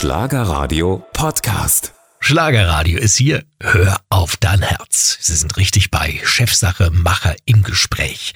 Schlagerradio 0.00 1.04
Podcast. 1.12 1.92
Schlagerradio 2.20 2.98
ist 2.98 3.18
hier. 3.18 3.44
Hör 3.60 4.00
auf 4.08 4.38
dein 4.38 4.62
Herz. 4.62 5.18
Sie 5.20 5.34
sind 5.34 5.58
richtig 5.58 5.90
bei 5.90 6.18
Chefsache 6.24 6.90
Macher 6.90 7.36
im 7.44 7.62
Gespräch. 7.62 8.32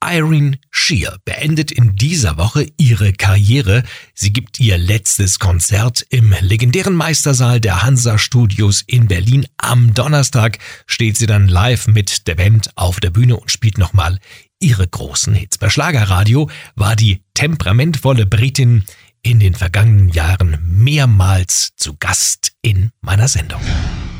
Irene 0.00 0.60
Shear 0.70 1.16
beendet 1.24 1.72
in 1.72 1.96
dieser 1.96 2.36
Woche 2.36 2.68
ihre 2.76 3.12
Karriere. 3.12 3.82
Sie 4.14 4.32
gibt 4.32 4.60
ihr 4.60 4.78
letztes 4.78 5.40
Konzert 5.40 6.06
im 6.08 6.32
legendären 6.38 6.94
Meistersaal 6.94 7.60
der 7.60 7.82
Hansa 7.82 8.16
Studios 8.16 8.84
in 8.86 9.08
Berlin. 9.08 9.44
Am 9.56 9.94
Donnerstag 9.94 10.60
steht 10.86 11.16
sie 11.16 11.26
dann 11.26 11.48
live 11.48 11.88
mit 11.88 12.28
der 12.28 12.36
Band 12.36 12.70
auf 12.76 13.00
der 13.00 13.10
Bühne 13.10 13.34
und 13.34 13.50
spielt 13.50 13.76
nochmal 13.76 14.20
ihre 14.60 14.86
großen 14.86 15.34
Hits. 15.34 15.58
Bei 15.58 15.68
Schlagerradio 15.68 16.48
war 16.76 16.94
die 16.94 17.22
temperamentvolle 17.34 18.24
Britin 18.26 18.84
in 19.22 19.40
den 19.40 19.54
vergangenen 19.54 20.08
Jahren 20.08 20.58
mehrmals 20.64 21.70
zu 21.76 21.96
Gast 21.98 22.52
in 22.62 22.90
meiner 23.00 23.28
Sendung. 23.28 23.60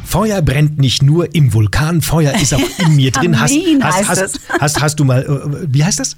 Feuer 0.05 0.41
brennt 0.41 0.79
nicht 0.79 1.03
nur 1.03 1.35
im 1.35 1.53
Vulkan, 1.53 2.01
Feuer 2.01 2.33
ist 2.35 2.55
auch 2.55 2.79
in 2.79 2.97
mir 2.97 3.11
drin. 3.11 3.39
Hast, 3.41 3.55
hast, 3.83 4.09
hast, 4.09 4.41
hast, 4.59 4.81
hast 4.81 5.01
du 5.01 5.05
mal, 5.05 5.23
äh, 5.23 5.67
wie 5.73 5.85
heißt 5.85 6.01
das? 6.01 6.17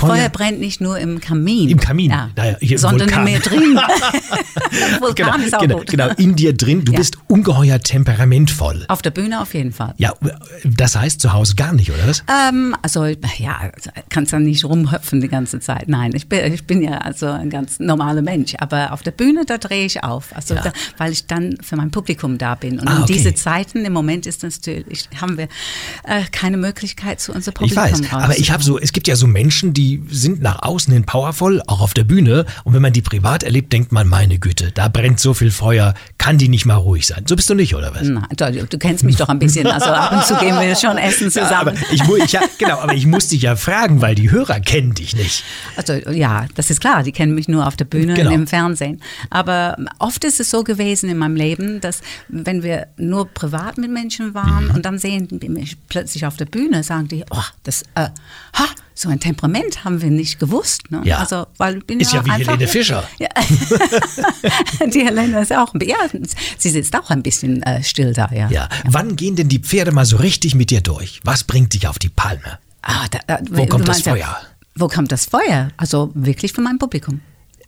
Feuer, 0.00 0.28
brennt 0.28 0.60
nicht 0.60 0.80
nur 0.80 0.98
im 0.98 1.20
Kamin. 1.20 1.68
Im 1.68 1.80
Kamin. 1.80 2.10
Ja. 2.10 2.30
Naja, 2.36 2.56
hier 2.60 2.72
im 2.72 2.78
sondern 2.78 3.08
Vulkan. 3.08 3.26
in 3.26 3.32
mir 3.34 3.40
drin. 3.40 3.80
Vulkan 5.00 5.14
Genau, 5.32 5.46
ist 5.46 5.54
auch 5.54 5.60
genau, 5.60 5.78
gut. 5.78 5.86
genau, 5.88 6.08
in 6.16 6.36
dir 6.36 6.52
drin. 6.56 6.84
Du 6.84 6.92
Ja. 6.92 6.98
bist 6.98 7.16
ungeheuer 7.28 7.80
temperamentvoll. 7.80 8.84
Auf 8.88 9.02
der 9.02 9.10
Bühne 9.10 9.40
auf 9.40 9.54
jeden 9.54 9.72
Fall. 9.72 9.94
Ja, 9.98 10.14
das 10.64 10.96
heißt 10.96 11.20
zu 11.20 11.32
Hause 11.32 11.54
gar 11.56 11.72
nicht, 11.72 11.90
oder 11.90 12.06
was? 12.08 12.22
Ähm, 12.48 12.74
also 12.82 13.04
ja, 13.06 13.70
kannst 14.08 14.32
dann 14.32 14.44
nicht 14.44 14.64
rumhüpfen 14.64 15.20
die 15.20 15.28
ganze 15.28 15.60
Zeit. 15.60 15.88
Nein, 15.88 16.12
ich 16.14 16.28
bin, 16.28 16.52
ich 16.52 16.64
bin 16.66 16.82
ja 16.82 16.98
also 16.98 17.26
ein 17.26 17.50
ganz 17.50 17.78
normaler 17.80 18.22
Mensch. 18.22 18.54
Aber 18.58 18.92
auf 18.92 19.02
der 19.02 19.10
Bühne, 19.12 19.44
da 19.46 19.58
drehe 19.58 19.84
ich 19.84 20.02
auf. 20.04 20.34
Also 20.34 20.54
Ja. 20.54 20.62
da, 20.62 20.72
weil 20.98 21.12
ich 21.12 21.26
dann 21.26 21.56
für 21.62 21.76
mein 21.76 21.90
Publikum 21.90 22.38
da 22.38 22.54
bin. 22.54 22.78
Und 22.80 22.88
Ah, 22.88 22.96
in 22.98 23.02
okay. 23.02 23.12
diese 23.14 23.34
Zeiten, 23.34 23.84
im 23.84 23.92
Moment 23.92 24.26
ist 24.26 24.42
das 24.42 24.58
natürlich, 24.58 25.08
haben 25.20 25.36
wir 25.38 25.48
äh, 26.04 26.22
keine 26.32 26.56
Möglichkeit 26.56 27.20
zu 27.20 27.32
unserem 27.32 27.54
Ich 27.64 27.74
Publikum 27.74 28.00
weiß, 28.04 28.12
aber 28.12 28.38
ich 28.38 28.50
habe 28.50 28.62
so, 28.62 28.78
es 28.78 28.92
gibt 28.92 29.08
ja 29.08 29.16
so 29.16 29.26
Menschen, 29.26 29.72
die 29.72 29.89
sind 30.10 30.42
nach 30.42 30.62
außen 30.62 30.92
hin 30.92 31.04
powerful, 31.04 31.62
auch 31.66 31.80
auf 31.80 31.94
der 31.94 32.04
Bühne. 32.04 32.44
Und 32.64 32.74
wenn 32.74 32.82
man 32.82 32.92
die 32.92 33.02
privat 33.02 33.42
erlebt, 33.42 33.72
denkt 33.72 33.92
man, 33.92 34.06
meine 34.08 34.38
Güte, 34.38 34.70
da 34.72 34.88
brennt 34.88 35.18
so 35.20 35.34
viel 35.34 35.50
Feuer, 35.50 35.94
kann 36.18 36.38
die 36.38 36.48
nicht 36.48 36.66
mal 36.66 36.74
ruhig 36.76 37.06
sein. 37.06 37.24
So 37.26 37.36
bist 37.36 37.48
du 37.50 37.54
nicht, 37.54 37.74
oder 37.74 37.94
was? 37.94 38.02
Nein, 38.06 38.26
du, 38.36 38.66
du 38.66 38.78
kennst 38.78 39.04
mich 39.04 39.16
doch 39.16 39.28
ein 39.28 39.38
bisschen. 39.38 39.66
Also 39.66 39.90
ab 39.90 40.12
und 40.12 40.24
zu 40.24 40.36
gehen 40.36 40.58
wir 40.60 40.74
schon 40.76 40.98
essen 40.98 41.30
Ja, 41.34 41.50
aber 41.60 41.74
zusammen. 41.74 41.84
ich, 41.92 42.24
ich, 42.24 42.32
ja, 42.32 42.40
genau, 42.58 42.78
aber 42.80 42.94
ich 42.94 43.06
muss 43.06 43.28
dich 43.28 43.42
ja 43.42 43.56
fragen, 43.56 44.00
weil 44.00 44.14
die 44.14 44.30
Hörer 44.30 44.60
kennen 44.60 44.94
dich 44.94 45.16
nicht. 45.16 45.44
Also 45.76 45.94
ja, 45.94 46.46
das 46.54 46.70
ist 46.70 46.80
klar, 46.80 47.02
die 47.02 47.12
kennen 47.12 47.34
mich 47.34 47.48
nur 47.48 47.66
auf 47.66 47.76
der 47.76 47.84
Bühne 47.86 48.14
Genau. 48.14 48.30
und 48.30 48.34
im 48.34 48.46
Fernsehen. 48.46 49.00
Aber 49.30 49.76
oft 49.98 50.24
ist 50.24 50.40
es 50.40 50.50
so 50.50 50.62
gewesen 50.64 51.08
in 51.10 51.18
meinem 51.18 51.36
Leben, 51.36 51.80
dass 51.80 52.00
wenn 52.28 52.62
wir 52.62 52.86
nur 52.96 53.26
privat 53.28 53.78
mit 53.78 53.90
Menschen 53.90 54.34
waren 54.34 54.66
Mhm. 54.68 54.74
und 54.74 54.84
dann 54.86 54.98
sehen 54.98 55.28
die 55.30 55.48
mich 55.48 55.76
plötzlich 55.88 56.26
auf 56.26 56.36
der 56.36 56.44
Bühne, 56.46 56.82
sagen 56.82 57.08
die, 57.08 57.24
oh, 57.30 57.42
das, 57.62 57.82
äh, 57.94 58.08
ha, 58.54 58.64
so 59.00 59.08
ein 59.08 59.18
Temperament 59.18 59.82
haben 59.84 60.02
wir 60.02 60.10
nicht 60.10 60.38
gewusst. 60.38 60.90
Ne? 60.90 61.00
Ja. 61.04 61.18
Also, 61.18 61.46
weil 61.56 61.78
ich 61.78 61.86
bin 61.86 62.00
Ist 62.00 62.12
ja 62.12 62.24
wie 62.26 62.30
einfach, 62.30 62.52
Helene 62.52 62.68
Fischer. 62.68 63.08
Ja. 63.18 63.28
die 64.94 65.00
Helene 65.00 65.40
ist 65.40 65.52
auch, 65.54 65.72
ein 65.72 65.80
ja, 65.80 65.96
sie 66.58 66.68
sitzt 66.68 66.94
auch 66.94 67.08
ein 67.08 67.22
bisschen 67.22 67.62
äh, 67.62 67.82
still 67.82 68.12
da, 68.12 68.28
ja. 68.30 68.50
Ja. 68.50 68.68
Wann 68.84 69.16
gehen 69.16 69.36
denn 69.36 69.48
die 69.48 69.58
Pferde 69.58 69.92
mal 69.92 70.04
so 70.04 70.18
richtig 70.18 70.54
mit 70.54 70.70
dir 70.70 70.82
durch? 70.82 71.20
Was 71.24 71.44
bringt 71.44 71.72
dich 71.72 71.88
auf 71.88 71.98
die 71.98 72.10
Palme? 72.10 72.58
Ah, 72.82 73.06
da, 73.10 73.18
da, 73.26 73.38
Wo 73.50 73.62
du 73.62 73.68
kommt 73.68 73.88
das 73.88 74.04
ja, 74.04 74.12
Feuer? 74.12 74.36
Wo 74.74 74.88
kommt 74.88 75.12
das 75.12 75.26
Feuer? 75.26 75.70
Also 75.78 76.10
wirklich 76.14 76.52
von 76.52 76.64
meinem 76.64 76.78
Publikum. 76.78 77.20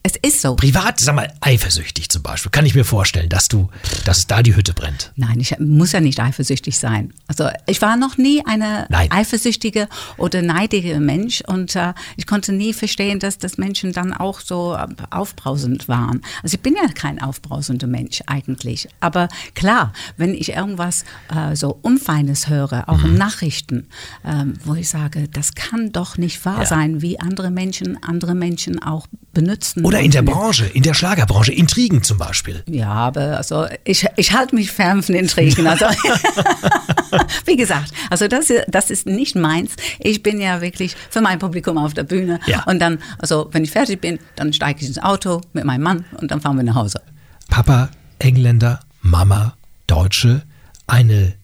Es 0.05 0.15
ist 0.21 0.41
so. 0.43 0.57
Privat, 0.57 0.99
sag 0.99 1.15
mal, 1.15 1.33
eifersüchtig 1.41 2.09
zum 2.09 2.23
Beispiel. 2.25 2.51
Kann 2.51 2.67
ich 2.67 2.75
mir 2.75 2.85
vorstellen, 2.85 3.29
dass 3.29 3.47
du, 3.47 3.69
dass 4.05 4.27
da 4.27 4.43
die 4.43 4.57
Hütte 4.57 4.75
brennt. 4.75 5.13
Nein, 5.15 5.39
ich 5.39 5.57
muss 5.61 5.93
ja 5.93 6.01
nicht 6.01 6.19
eifersüchtig 6.19 6.77
sein. 6.77 7.15
Also 7.29 7.49
ich 7.69 7.81
war 7.83 7.97
noch 7.97 8.19
nie 8.19 8.45
eine 8.45 8.87
Nein. 8.91 9.13
eifersüchtige 9.13 9.89
oder 10.17 10.43
neidige 10.43 10.99
Mensch 10.99 11.41
und 11.47 11.77
äh, 11.77 11.95
ich 12.17 12.27
konnte 12.27 12.53
nie 12.53 12.73
verstehen, 12.73 13.21
dass 13.21 13.39
das 13.39 13.59
Menschen 13.59 13.93
dann 13.93 14.13
auch 14.13 14.41
so 14.41 14.75
äh, 14.75 14.89
aufbrausend 15.11 15.87
waren. 15.87 16.21
Also 16.43 16.57
ich 16.57 16.61
bin 16.61 16.75
ja 16.75 16.89
kein 16.93 17.23
aufbrausender 17.23 17.87
Mensch 17.87 18.23
eigentlich. 18.27 18.89
Aber 18.99 19.29
klar, 19.55 19.93
wenn 20.17 20.35
ich 20.35 20.49
irgendwas 20.51 21.05
äh, 21.33 21.55
so 21.55 21.79
Unfeines 21.83 22.49
höre, 22.49 22.89
auch 22.89 22.99
Mhm. 22.99 23.05
in 23.07 23.15
Nachrichten, 23.19 23.89
ähm, 24.25 24.55
wo 24.65 24.75
ich 24.75 24.89
sage, 24.89 25.29
das 25.29 25.55
kann 25.55 25.93
doch 25.93 26.19
nicht 26.19 26.45
wahr 26.45 26.61
Ja. 26.61 26.67
sein, 26.67 27.03
wie 27.03 27.21
andere 27.21 27.51
Menschen 27.53 28.03
andere 28.03 28.35
Menschen 28.35 28.83
auch 28.83 29.07
benutzen. 29.33 29.85
Oder 29.85 30.01
in 30.01 30.11
der 30.11 30.23
Branche, 30.23 30.67
in 30.67 30.83
der 30.83 30.95
Schlagerbranche, 30.95 31.53
Intrigen 31.53 32.03
zum 32.03 32.19
Beispiel. 32.19 32.63
ja, 32.69 32.89
aber 32.91 33.37
also 33.39 33.67
ich, 33.85 34.07
ich 34.17 34.33
halte 34.33 34.55
mich 34.55 34.71
fern 34.71 35.03
von 35.03 35.15
Intrigen. 35.15 35.67
Also 35.67 35.87
wie 37.47 37.57
gesagt, 37.57 37.93
also 38.11 38.29
das, 38.29 38.51
ist- 38.51 38.65
das 38.69 38.91
ist 38.91 39.07
nicht 39.07 39.35
meins. 39.37 39.73
Ich 39.99 40.23
bin 40.23 40.41
ja 40.41 40.61
wirklich 40.61 40.97
für 41.11 41.21
mein 41.21 41.39
Publikum 41.39 41.79
auf 41.79 41.95
der 41.95 42.05
Bühne. 42.05 42.41
Ja. 42.47 42.63
Und 42.65 42.79
dann, 42.81 42.99
also 43.19 43.49
wenn 43.53 43.65
ich 43.65 43.71
fertig 43.71 44.01
bin, 44.01 44.19
dann 44.37 44.53
steige 44.53 44.81
ich 44.81 44.87
ins 44.87 44.99
Auto 44.99 45.41
mit 45.53 45.65
meinem 45.65 45.83
Mann 45.83 46.05
und 46.21 46.31
dann 46.31 46.41
fahren 46.41 46.57
wir 46.57 46.65
nach 46.65 46.75
Hause. 46.75 47.01
Papa 47.49 47.91
Engländer, 48.19 48.81
Mama 49.01 49.55
Deutsche, 49.87 50.43
eine 50.87 51.35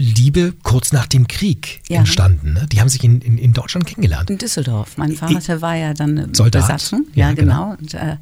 Liebe 0.00 0.54
kurz 0.62 0.92
nach 0.92 1.06
dem 1.08 1.26
Krieg 1.26 1.80
Ja. 1.88 1.98
entstanden. 1.98 2.52
Ne? 2.52 2.66
Die 2.70 2.80
haben 2.80 2.88
sich 2.88 3.02
in, 3.02 3.20
in, 3.20 3.36
in 3.36 3.52
Deutschland 3.52 3.84
kennengelernt. 3.84 4.30
In 4.30 4.38
Düsseldorf. 4.38 4.96
Mein 4.96 5.12
Vater 5.12 5.60
war 5.60 5.74
ja 5.74 5.92
dann 5.92 6.16
äh, 6.16 6.28
Soldat. 6.32 6.62
Besatzung. 6.62 7.06
Ja, 7.14 7.30
Ja, 7.30 7.34
genau. 7.34 7.70
genau. 7.70 7.76
Und, 7.80 7.94
äh, 7.94 8.16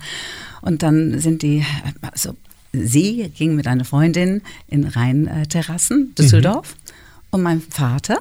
und 0.62 0.82
dann 0.82 1.20
sind 1.20 1.42
die, 1.42 1.58
äh, 1.58 1.64
also 2.10 2.34
sie 2.72 3.30
ging 3.36 3.54
mit 3.56 3.66
einer 3.66 3.84
Freundin 3.84 4.40
in 4.68 4.84
Rheinterrassen, 4.84 6.14
Düsseldorf. 6.14 6.76
Und 7.30 7.42
mein 7.42 7.60
Vater 7.60 8.20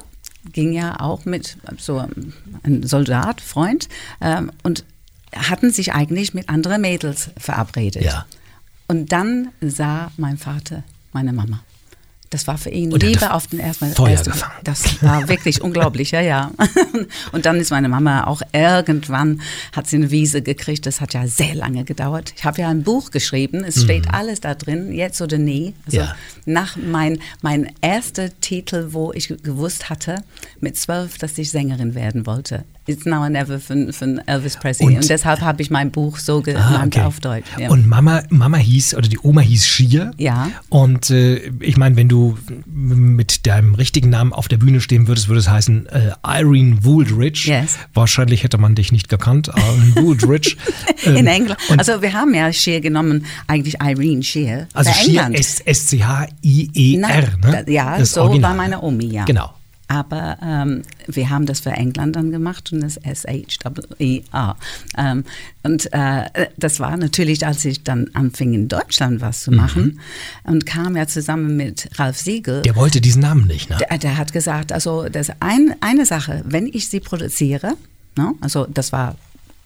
ging 0.51 0.73
ja 0.73 0.99
auch 0.99 1.23
mit 1.23 1.55
so 1.77 1.99
einem 1.99 2.83
Soldat, 2.83 3.39
Freund, 3.39 3.87
ähm, 4.19 4.51
und 4.63 4.83
hatten 5.33 5.71
sich 5.71 5.93
eigentlich 5.93 6.33
mit 6.33 6.49
anderen 6.49 6.81
Mädels 6.81 7.29
verabredet. 7.37 8.03
Ja. 8.03 8.25
Und 8.87 9.13
dann 9.13 9.47
sah 9.61 10.11
mein 10.17 10.37
Vater 10.37 10.83
meine 11.13 11.31
Mama. 11.31 11.61
Das 12.31 12.47
war 12.47 12.57
für 12.57 12.69
ihn 12.71 12.91
Und 12.91 13.03
Liebe 13.03 13.33
auf 13.33 13.47
den 13.47 13.59
ersten 13.59 13.93
Feuer 13.93 14.09
ersten- 14.11 14.31
gefangen. 14.31 14.53
Das 14.63 15.01
war 15.03 15.29
wirklich 15.29 15.61
unglaublich, 15.61 16.11
ja, 16.11 16.21
ja. 16.21 16.51
Und 17.31 17.45
dann 17.45 17.57
ist 17.59 17.69
meine 17.69 17.87
Mama 17.87 18.25
auch 18.25 18.41
irgendwann, 18.51 19.41
hat 19.73 19.87
sie 19.87 19.97
eine 19.97 20.11
Wiese 20.11 20.41
gekriegt. 20.41 20.85
Das 20.85 21.01
hat 21.01 21.13
ja 21.13 21.27
sehr 21.27 21.53
lange 21.55 21.83
gedauert. 21.83 22.33
Ich 22.35 22.43
habe 22.43 22.61
ja 22.61 22.69
ein 22.69 22.83
Buch 22.83 23.11
geschrieben. 23.11 23.63
Es 23.63 23.81
steht 23.83 24.13
alles 24.13 24.41
da 24.41 24.55
drin, 24.55 24.91
jetzt 24.91 25.21
oder 25.21 25.37
nie. 25.37 25.73
Also 25.85 25.99
Mhm. 25.99 26.03
Ja. 26.05 26.15
nach 26.45 26.75
mein, 26.77 27.19
mein 27.41 27.71
erster 27.81 28.29
Titel, 28.41 28.89
wo 28.91 29.13
ich 29.13 29.27
gewusst 29.43 29.89
hatte, 29.89 30.23
mit 30.59 30.77
zwölf, 30.77 31.17
dass 31.19 31.37
ich 31.37 31.51
Sängerin 31.51 31.93
werden 31.95 32.25
wollte. 32.25 32.63
It's 32.87 33.05
Now 33.05 33.21
or 33.23 33.29
Never 33.29 33.59
von, 33.59 33.91
von 33.93 34.19
Elvis 34.27 34.57
Presley. 34.57 34.87
Und- 34.87 34.95
Und, 34.97 35.09
deshalb 35.09 35.41
habe 35.41 35.61
ich 35.61 35.71
mein 35.71 35.91
Buch 35.91 36.17
so 36.19 36.37
Ah, 36.37 36.41
genannt 36.41 36.95
okay. 36.95 37.05
auf 37.05 37.19
Deutsch. 37.19 37.47
Ja. 37.59 37.69
Und 37.69 37.87
Mama, 37.87 38.21
Mama 38.29 38.57
hieß, 38.57 38.93
oder 38.95 39.07
die 39.07 39.17
Oma 39.23 39.41
hieß 39.41 39.65
Schier. 39.65 40.11
Ja. 40.17 40.49
Und 40.69 41.09
äh, 41.09 41.37
ich 41.59 41.77
meine, 41.77 41.95
wenn 41.95 42.07
du 42.09 42.37
mit 42.65 43.47
deinem 43.47 43.73
richtigen 43.75 44.09
Namen 44.09 44.33
auf 44.33 44.47
der 44.47 44.57
Bühne 44.57 44.81
stehen 44.81 45.07
würdest, 45.07 45.27
würde 45.27 45.39
es 45.39 45.49
heißen 45.49 45.87
äh, 45.87 46.11
Irene 46.23 46.83
Wooldridge. 46.83 47.49
Yes. 47.49 47.77
Wahrscheinlich 47.93 48.43
hätte 48.43 48.57
man 48.57 48.75
dich 48.75 48.91
nicht 48.91 49.09
gekannt, 49.09 49.47
Irene 49.55 49.95
Wooldridge. 49.95 50.55
in 51.05 51.15
Ähm, 51.17 51.27
England. 51.27 51.59
und- 51.69 51.79
Also 51.79 52.01
wir 52.01 52.13
haben 52.13 52.33
ja 52.35 52.53
Shear 52.53 52.81
genommen, 52.81 53.25
eigentlich 53.47 53.75
Irene 53.81 54.21
Shear. 54.23 54.67
Also 54.73 54.91
Schier, 54.91 55.21
England. 55.23 55.39
S- 55.39 55.59
S-C-H-I-E-R. 55.61 57.37
Ne? 57.43 57.65
ja, 57.67 57.97
Das 57.97 58.11
so 58.11 58.21
Original. 58.21 58.51
war 58.51 58.55
meine 58.57 58.81
Omi, 58.81 59.05
ja. 59.07 59.25
Genau. 59.25 59.51
Aber 59.87 60.37
ähm, 60.41 60.81
wir 61.07 61.29
haben 61.29 61.45
das 61.45 61.59
für 61.59 61.71
England 61.71 62.15
dann 62.15 62.31
gemacht 62.31 62.71
und 62.73 62.81
das 62.81 62.97
S-H-E-A. 62.97 64.55
Ähm, 64.97 65.23
und 65.63 65.93
äh, 65.93 66.23
das 66.57 66.79
war 66.79 66.97
natürlich, 66.97 67.45
als 67.45 67.63
ich 67.65 67.83
dann 67.83 68.09
anfing 68.13 68.53
in 68.53 68.67
Deutschland 68.67 69.21
was 69.21 69.43
zu 69.43 69.51
machen 69.51 69.99
und 70.43 70.65
kam 70.65 70.95
ja 70.95 71.07
zusammen 71.07 71.55
mit 71.55 71.89
Ralf 71.99 72.17
Siegel. 72.17 72.59
Mhm. 72.59 72.63
Der 72.63 72.75
wollte 72.75 73.01
diesen 73.01 73.21
Namen 73.21 73.47
nicht, 73.47 73.69
ne? 73.69 73.77
Der, 73.77 73.97
der 73.97 74.17
hat 74.17 74.33
gesagt, 74.33 74.71
also 74.71 75.07
das 75.09 75.29
ein, 75.39 75.75
eine 75.81 76.05
Sache, 76.05 76.43
wenn 76.45 76.67
ich 76.67 76.89
sie 76.89 76.99
produziere, 76.99 77.75
ne, 78.15 78.33
also 78.41 78.65
das 78.65 78.91
war, 78.91 79.15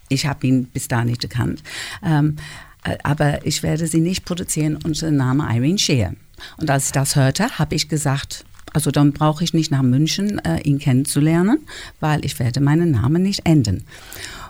ich 0.08 0.26
habe 0.26 0.46
ihn 0.46 0.64
bis 0.64 0.88
da 0.88 1.04
nicht 1.04 1.20
gekannt, 1.20 1.62
ähm, 2.04 2.36
äh, 2.84 2.96
aber 3.02 3.46
ich 3.46 3.62
werde 3.62 3.86
sie 3.86 4.00
nicht 4.00 4.24
produzieren 4.24 4.76
unter 4.76 5.06
dem 5.06 5.16
Namen 5.16 5.40
Irene 5.40 5.78
Shear. 5.78 6.14
Und 6.56 6.70
als 6.70 6.86
ich 6.86 6.92
das 6.92 7.16
hörte, 7.16 7.58
habe 7.58 7.74
ich 7.74 7.88
gesagt, 7.88 8.44
also 8.72 8.90
dann 8.90 9.12
brauche 9.12 9.44
ich 9.44 9.54
nicht 9.54 9.70
nach 9.70 9.82
München, 9.82 10.38
äh, 10.40 10.60
ihn 10.62 10.78
kennenzulernen, 10.78 11.58
weil 12.00 12.24
ich 12.24 12.38
werde 12.38 12.60
meinen 12.60 12.90
Namen 12.90 13.22
nicht 13.22 13.42
ändern. 13.44 13.84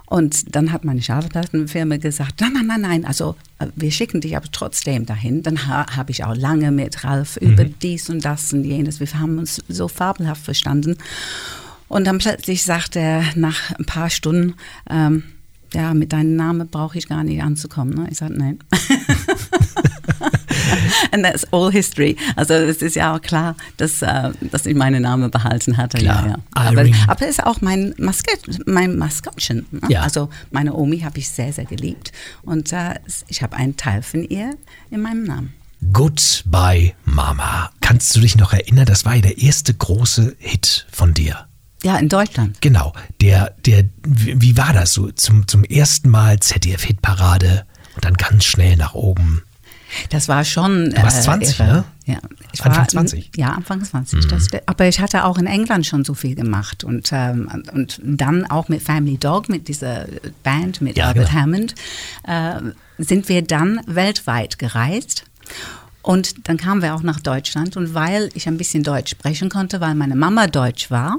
Und 0.07 0.57
dann 0.57 0.73
hat 0.73 0.85
meine 0.85 1.01
Schallplattenfirma 1.01 1.99
gesagt, 1.99 2.41
nein, 2.41 2.53
nein, 2.53 2.67
nein, 2.67 2.81
nein, 2.81 3.05
also 3.05 3.37
äh, 3.61 3.69
wir 3.77 3.93
schicken 3.93 4.21
dich 4.21 4.37
aber 4.37 4.47
trotzdem 4.51 5.07
dahin. 5.07 5.43
Dann 5.43 5.69
ha, 5.69 5.87
habe 5.97 6.11
ich 6.11 6.25
auch 6.25 6.35
lange 6.35 6.73
mit 6.73 7.05
Ralf 7.05 7.37
über 7.37 7.65
dies 7.65 8.11
und 8.11 8.25
das 8.25 8.53
und 8.53 8.65
jenes. 8.65 8.99
Wir 8.99 9.07
haben 9.19 9.39
uns 9.39 9.63
so 9.69 9.87
fabelhaft 9.87 10.45
verstanden. 10.45 10.97
Und 11.87 12.07
dann 12.09 12.19
plötzlich 12.19 12.65
sagt 12.65 12.97
er 12.97 13.23
nach 13.37 13.71
ein 13.79 13.85
paar 13.85 14.11
Stunden, 14.11 14.55
ähm, 14.89 15.23
ja, 15.75 15.95
mit 15.95 16.13
deinem 16.13 16.35
Namen 16.35 16.69
brauche 16.69 16.99
ich 16.99 17.09
gar 17.09 17.23
nicht 17.23 17.43
anzukommen. 17.43 17.95
Ne? 17.95 18.09
Ich 18.11 18.19
sagte, 18.19 18.37
nein. 18.37 18.59
And 21.13 21.25
that's 21.25 21.47
all 21.53 21.71
history. 21.71 22.17
Also 22.37 22.55
es 22.55 22.83
ist 22.83 22.97
ja 22.97 23.15
auch 23.15 23.21
klar, 23.21 23.57
dass, 23.77 24.03
äh, 24.03 24.31
dass 24.51 24.67
ich 24.67 24.75
meinen 24.75 25.03
Namen 25.03 25.31
behalten 25.31 25.77
hatte. 25.77 25.99
Klar. 25.99 26.27
Ja, 26.27 26.31
ja. 26.31 26.39
Aber, 26.55 26.87
aber 27.07 27.23
es 27.23 27.31
ist 27.31 27.45
auch 27.45 27.61
mein, 27.61 27.95
Maskott, 27.99 28.41
mein 28.67 28.97
Maskottchen. 28.97 29.67
Ne? 29.71 29.81
Ja. 29.89 30.03
Also 30.03 30.31
meine 30.51 30.75
Omi 30.75 31.01
habe 31.01 31.19
ich 31.19 31.29
sehr, 31.29 31.53
sehr 31.53 31.65
geliebt. 31.65 32.13
Und 32.43 32.73
äh, 32.73 32.95
ich 33.29 33.43
habe 33.43 33.57
einen 33.57 33.77
Teil 33.77 34.03
von 34.03 34.25
ihr 34.25 34.57
in 34.91 35.01
meinem 35.01 35.25
Namen. 35.25 35.53
Goodbye 35.93 36.93
Mama. 37.05 37.71
Kannst 37.81 38.15
du 38.15 38.21
dich 38.21 38.37
noch 38.37 38.53
erinnern, 38.53 38.85
das 38.85 39.05
war 39.05 39.15
ja 39.17 39.23
der 39.23 39.39
erste 39.39 39.73
große 39.73 40.37
Hit 40.39 40.87
von 40.91 41.15
dir. 41.15 41.47
Ja, 41.83 41.97
in 41.97 42.09
Deutschland. 42.09 42.61
Genau, 42.61 42.93
der, 43.23 43.55
der, 43.65 43.85
wie 44.07 44.41
wie 44.41 44.57
war 44.57 44.73
das 44.75 44.93
so? 44.93 45.11
Zum, 45.13 45.49
zum 45.49 45.65
ersten 45.65 46.11
Mal 46.11 46.39
ZDF-Hitparade 46.39 47.65
und 47.95 48.05
dann 48.05 48.15
ganz 48.15 48.45
schnell 48.45 48.77
nach 48.77 48.95
oben. 48.95 49.43
Das 50.11 50.29
war 50.29 50.45
schon. 50.45 50.91
Du 50.91 51.03
warst 51.03 51.25
20, 51.25 51.61
irre. 51.61 51.69
ne? 51.69 51.85
Ja, 52.07 52.19
ich 52.53 52.65
Anfang 52.65 52.79
war, 52.79 52.89
20? 52.89 53.31
Ja, 53.37 53.49
Anfang 53.53 53.85
20. 53.85 54.27
Das, 54.27 54.49
aber 54.67 54.89
ich 54.89 55.01
hatte 55.01 55.25
auch 55.25 55.39
in 55.39 55.47
England 55.47 55.87
schon 55.87 56.05
so 56.05 56.15
viel 56.15 56.35
gemacht 56.35 56.83
und, 56.85 57.11
ähm, 57.13 57.49
und 57.73 58.01
dann 58.03 58.47
auch 58.47 58.69
mit 58.69 58.83
Family 58.83 59.19
Dog, 59.19 59.49
mit 59.49 59.69
dieser 59.69 60.07
Band, 60.43 60.81
mit 60.81 60.97
Ja, 60.97 61.09
Albert 61.09 61.29
genau. 61.29 61.41
Hammond, 61.41 61.75
äh, 62.27 62.61
sind 62.99 63.29
wir 63.29 63.43
dann 63.43 63.81
weltweit 63.87 64.59
gereist. 64.59 65.25
Und 66.03 66.49
dann 66.49 66.57
kamen 66.57 66.83
wir 66.83 66.95
auch 66.95 67.03
nach 67.03 67.21
Deutschland 67.21 67.77
und 67.77 67.93
weil 67.95 68.31
ich 68.35 68.49
ein 68.49 68.57
bisschen 68.57 68.83
Deutsch 68.83 69.11
sprechen 69.11 69.51
konnte, 69.51 69.81
weil 69.81 69.95
meine 69.95 70.17
Mama 70.17 70.47
Deutsch 70.47 70.91
war, 70.91 71.19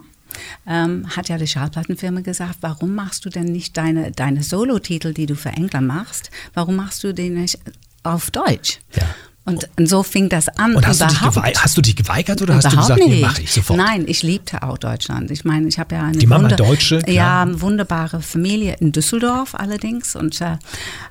ähm, 0.67 1.05
hat 1.15 1.29
ja 1.29 1.37
die 1.37 1.47
Schallplattenfirma 1.47 2.21
gesagt, 2.21 2.57
warum 2.61 2.95
machst 2.95 3.25
du 3.25 3.29
denn 3.29 3.45
nicht 3.45 3.77
deine, 3.77 4.11
deine 4.11 4.41
Solo-Titel, 4.43 5.13
die 5.13 5.25
du 5.27 5.35
für 5.35 5.49
England 5.49 5.87
machst, 5.87 6.31
warum 6.53 6.77
machst 6.77 7.03
du 7.03 7.13
die 7.13 7.29
nicht 7.29 7.59
auf 8.03 8.31
Deutsch? 8.31 8.79
Ja. 8.93 9.03
Und, 9.43 9.67
so 9.89 10.03
fing 10.03 10.29
das 10.29 10.49
an. 10.49 10.75
Und 10.75 10.85
hast 10.85 11.01
du, 11.01 11.07
dich 11.07 11.19
überhaupt. 11.21 11.63
hast 11.63 11.75
du 11.75 11.81
dich 11.81 11.95
geweigert 11.95 12.41
oder 12.43 12.55
hast 12.55 12.65
du 12.65 12.69
Überhaupt 12.73 12.87
gesagt, 12.89 13.01
nee, 13.09 13.15
nicht. 13.15 13.21
mach 13.23 13.39
ich 13.39 13.51
sofort? 13.51 13.77
Nein, 13.79 14.05
ich 14.07 14.21
liebte 14.21 14.61
auch 14.61 14.77
Deutschland. 14.77 15.31
Ich 15.31 15.43
meine, 15.45 15.67
ich 15.67 15.79
habe 15.79 15.95
ja 15.95 16.03
eine 16.03 16.17
Die 16.17 16.27
Mama 16.27 16.43
wunder- 16.43 16.55
Deutsche, 16.57 16.99
klar. 16.99 17.47
ja, 17.47 17.61
wunderbare 17.61 18.21
Familie 18.21 18.75
in 18.79 18.91
Düsseldorf 18.91 19.55
allerdings. 19.55 20.15
Und 20.15 20.39
äh, 20.41 20.53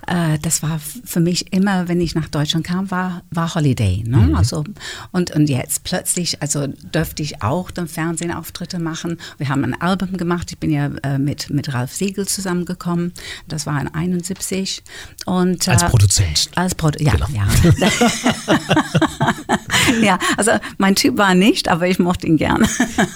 äh, 0.06 0.38
das 0.40 0.62
war 0.62 0.80
für 1.04 1.18
mich 1.18 1.52
immer, 1.52 1.88
wenn 1.88 2.00
ich 2.00 2.14
nach 2.14 2.28
Deutschland 2.28 2.64
kam, 2.66 2.90
war, 2.92 3.22
war 3.30 3.54
Holiday. 3.56 4.04
Ne? 4.06 4.18
Mhm. 4.18 4.34
Also, 4.36 4.62
und, 5.10 5.32
und 5.32 5.48
jetzt 5.48 5.82
plötzlich, 5.82 6.40
also 6.40 6.68
dürfte 6.68 7.24
ich 7.24 7.42
auch 7.42 7.72
dann 7.72 7.88
Fernsehauftritte 7.88 8.78
machen. 8.78 9.18
Wir 9.38 9.48
haben 9.48 9.64
ein 9.64 9.80
Album 9.80 10.16
gemacht. 10.16 10.52
Ich 10.52 10.58
bin 10.58 10.70
ja 10.70 10.88
äh, 11.02 11.18
mit, 11.18 11.50
mit 11.50 11.74
Ralf 11.74 11.92
Siegel 11.92 12.28
zusammengekommen. 12.28 13.12
Das 13.48 13.66
war 13.66 13.80
in 13.80 13.88
71. 13.92 14.82
Und, 15.26 15.68
Als 15.68 15.82
äh, 15.82 15.88
Produzent. 15.88 16.50
Als 16.54 16.76
Produ 16.76 17.02
ja, 17.02 17.12
Genau. 17.12 17.26
ja. 17.34 17.46
ja, 20.02 20.18
also 20.36 20.52
mein 20.78 20.94
Typ 20.94 21.18
war 21.18 21.34
nicht, 21.34 21.68
aber 21.68 21.86
ich 21.86 21.98
mochte 21.98 22.26
ihn 22.26 22.36
gern. 22.36 22.66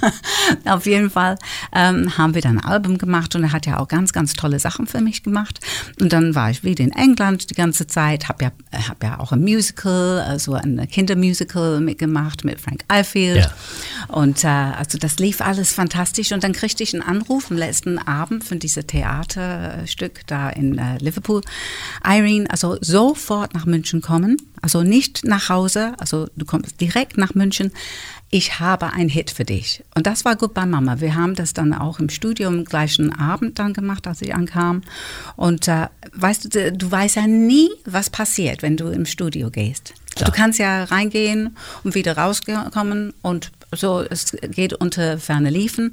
Auf 0.64 0.86
jeden 0.86 1.10
Fall 1.10 1.38
ähm, 1.72 2.16
haben 2.16 2.34
wir 2.34 2.42
dann 2.42 2.58
ein 2.58 2.64
Album 2.64 2.98
gemacht 2.98 3.34
und 3.34 3.44
er 3.44 3.52
hat 3.52 3.66
ja 3.66 3.78
auch 3.78 3.88
ganz, 3.88 4.12
ganz 4.12 4.34
tolle 4.34 4.58
Sachen 4.58 4.86
für 4.86 5.00
mich 5.00 5.22
gemacht. 5.22 5.60
Und 6.00 6.12
dann 6.12 6.34
war 6.34 6.50
ich 6.50 6.64
wieder 6.64 6.84
in 6.84 6.92
England 6.92 7.50
die 7.50 7.54
ganze 7.54 7.86
Zeit, 7.86 8.28
habe 8.28 8.44
ja, 8.44 8.52
hab 8.88 9.02
ja 9.02 9.20
auch 9.20 9.32
ein 9.32 9.40
Musical, 9.40 10.20
also 10.26 10.54
ein 10.54 10.86
Kindermusical 10.90 11.80
mitgemacht 11.80 12.44
mit 12.44 12.60
Frank 12.60 12.84
Ifield. 12.92 13.38
Ja. 13.38 13.54
Und 14.08 14.44
äh, 14.44 14.48
also 14.48 14.98
das 14.98 15.18
lief 15.18 15.40
alles 15.40 15.72
fantastisch 15.72 16.32
und 16.32 16.44
dann 16.44 16.52
kriegte 16.52 16.82
ich 16.82 16.94
einen 16.94 17.02
Anruf 17.02 17.50
am 17.50 17.56
letzten 17.56 17.98
Abend 17.98 18.44
von 18.44 18.58
diesem 18.58 18.86
Theaterstück 18.86 20.20
da 20.26 20.50
in 20.50 20.78
äh, 20.78 20.98
Liverpool. 20.98 21.42
Irene, 22.04 22.50
also 22.50 22.76
sofort 22.80 23.54
nach 23.54 23.66
München 23.66 24.00
kommen, 24.00 24.36
also 24.60 24.82
nicht 24.82 24.93
nach 25.24 25.48
Hause, 25.48 25.94
also 25.98 26.28
du 26.36 26.44
kommst 26.44 26.80
direkt 26.80 27.16
nach 27.16 27.34
München. 27.34 27.72
Ich 28.30 28.58
habe 28.58 28.92
einen 28.92 29.08
Hit 29.08 29.30
für 29.30 29.44
dich. 29.44 29.84
Und 29.94 30.06
das 30.06 30.24
war 30.24 30.34
gut 30.34 30.54
bei 30.54 30.66
Mama. 30.66 31.00
Wir 31.00 31.14
haben 31.14 31.34
das 31.34 31.54
dann 31.54 31.72
auch 31.72 32.00
im 32.00 32.08
Studio 32.08 32.48
am 32.48 32.64
gleichen 32.64 33.14
Abend 33.14 33.58
dann 33.58 33.72
gemacht, 33.72 34.06
als 34.06 34.22
ich 34.22 34.34
ankam. 34.34 34.82
Und 35.36 35.68
äh, 35.68 35.86
weißt 36.14 36.54
du, 36.54 36.72
du 36.72 36.90
weißt 36.90 37.16
ja 37.16 37.26
nie, 37.26 37.70
was 37.84 38.10
passiert, 38.10 38.62
wenn 38.62 38.76
du 38.76 38.88
im 38.88 39.06
Studio 39.06 39.50
gehst. 39.50 39.94
Klar. 40.16 40.30
Du 40.30 40.36
kannst 40.36 40.58
ja 40.58 40.84
reingehen 40.84 41.56
und 41.82 41.94
wieder 41.94 42.16
rauskommen 42.16 43.12
und 43.22 43.52
so, 43.72 44.00
es 44.00 44.36
geht 44.50 44.72
unter 44.74 45.18
ferne 45.18 45.50
Liefen. 45.50 45.92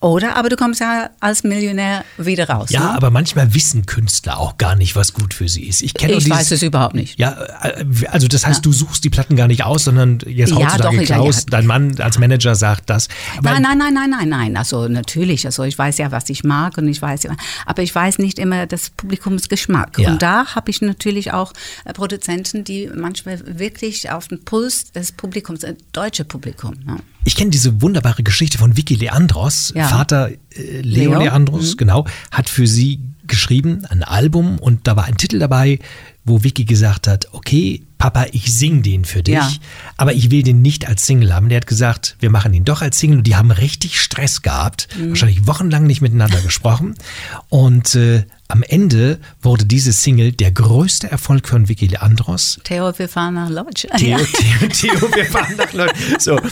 Oder 0.00 0.36
aber 0.36 0.48
du 0.48 0.54
kommst 0.54 0.80
ja 0.80 1.10
als 1.18 1.42
Millionär 1.42 2.04
wieder 2.18 2.48
raus. 2.48 2.70
Ja, 2.70 2.80
ne? 2.80 2.90
aber 2.90 3.10
manchmal 3.10 3.52
wissen 3.54 3.84
Künstler 3.84 4.38
auch 4.38 4.56
gar 4.56 4.76
nicht, 4.76 4.94
was 4.94 5.12
gut 5.12 5.34
für 5.34 5.48
sie 5.48 5.66
ist. 5.66 5.82
Ich 5.82 5.92
kenne 5.92 6.12
ich 6.12 6.24
dieses, 6.24 6.38
weiß 6.38 6.50
es 6.52 6.62
überhaupt 6.62 6.94
nicht. 6.94 7.18
Ja, 7.18 7.36
äh, 7.62 7.84
also 8.06 8.28
das 8.28 8.46
heißt, 8.46 8.64
du 8.64 8.72
suchst 8.72 9.02
die 9.02 9.10
Platten 9.10 9.34
gar 9.34 9.48
nicht 9.48 9.64
aus, 9.64 9.84
sondern 9.84 10.20
jetzt 10.24 10.50
Ja, 10.50 10.56
heutzutage 10.56 10.98
doch, 10.98 11.02
ja, 11.02 11.16
Klaus, 11.16 11.38
ja. 11.38 11.44
dein 11.50 11.66
Mann 11.66 11.98
als 12.00 12.16
Manager 12.18 12.54
sagt 12.54 12.90
das. 12.90 13.08
Aber 13.38 13.50
Nein, 13.50 13.62
nein, 13.62 13.78
nein, 13.78 13.94
nein, 13.94 14.10
nein, 14.10 14.28
nein. 14.28 14.56
Also 14.56 14.86
natürlich, 14.86 15.44
also 15.46 15.64
ich 15.64 15.76
weiß 15.76 15.98
ja, 15.98 16.12
was 16.12 16.28
ich 16.28 16.44
mag 16.44 16.78
und 16.78 16.86
ich 16.86 17.02
weiß 17.02 17.24
ja, 17.24 17.36
aber 17.66 17.82
ich 17.82 17.92
weiß 17.92 18.18
nicht 18.18 18.38
immer 18.38 18.66
das 18.66 18.90
Publikumsgeschmack. 18.90 19.98
Ja. 19.98 20.12
Und 20.12 20.22
da 20.22 20.54
habe 20.54 20.70
ich 20.70 20.80
natürlich 20.80 21.32
auch 21.32 21.52
äh, 21.84 21.92
Produzenten, 21.92 22.62
die 22.62 22.88
manchmal 22.94 23.40
wirklich 23.58 24.12
auf 24.12 24.28
den 24.28 24.44
Puls 24.44 24.92
des 24.92 25.10
Publikums, 25.10 25.64
äh, 25.64 25.74
deutsche 25.92 26.24
Publikum. 26.24 26.74
Ne? 26.84 26.98
Ich 27.24 27.36
kenne 27.36 27.50
diese 27.50 27.82
wunderbare 27.82 28.22
Geschichte 28.22 28.58
von 28.58 28.76
Vicky 28.76 28.94
Leandros. 28.94 29.72
Ja. 29.74 29.88
Vater 29.88 30.30
äh, 30.30 30.80
Leo, 30.80 31.12
Leo. 31.12 31.20
Leandros, 31.20 31.76
genau, 31.76 32.06
hat 32.30 32.48
für 32.48 32.66
sie 32.66 33.00
geschrieben, 33.26 33.84
ein 33.90 34.02
Album 34.02 34.58
und 34.58 34.86
da 34.86 34.96
war 34.96 35.04
ein 35.04 35.16
Titel 35.16 35.38
dabei, 35.38 35.78
wo 36.24 36.42
Vicky 36.42 36.64
gesagt 36.64 37.06
hat, 37.06 37.28
okay, 37.32 37.82
Papa, 37.98 38.26
ich 38.32 38.52
sing 38.54 38.82
den 38.82 39.04
für 39.04 39.22
dich, 39.22 39.34
Ja. 39.34 39.50
aber 39.96 40.12
ich 40.14 40.30
will 40.30 40.42
den 40.42 40.62
nicht 40.62 40.86
als 40.88 41.04
Single 41.06 41.34
haben. 41.34 41.48
Der 41.48 41.56
hat 41.56 41.66
gesagt, 41.66 42.16
wir 42.20 42.30
machen 42.30 42.54
ihn 42.54 42.64
doch 42.64 42.80
als 42.80 42.98
Single 42.98 43.18
und 43.18 43.26
die 43.26 43.36
haben 43.36 43.50
richtig 43.50 44.00
Stress 44.00 44.42
gehabt, 44.42 44.88
Mhm. 44.96 45.10
wahrscheinlich 45.10 45.46
wochenlang 45.46 45.84
nicht 45.84 46.00
miteinander 46.00 46.40
gesprochen 46.40 46.94
und 47.48 47.94
äh, 47.94 48.24
am 48.50 48.62
Ende 48.62 49.18
wurde 49.42 49.66
diese 49.66 49.92
Single 49.92 50.32
der 50.32 50.50
größte 50.50 51.10
Erfolg 51.10 51.46
von 51.46 51.68
Vicky 51.68 51.86
Leandros. 51.86 52.58
Theo, 52.64 52.98
wir 52.98 53.06
fahren 53.06 53.34
nach 53.34 53.50
Lodge. 53.50 53.86
Theo. 53.98 54.16
Theo, 54.16 54.68
Theo, 54.70 55.14
wir 55.14 55.26
fahren 55.26 55.54
nach 55.58 55.70
Leute. 55.74 55.92
So, 56.18 56.32
und, 56.36 56.42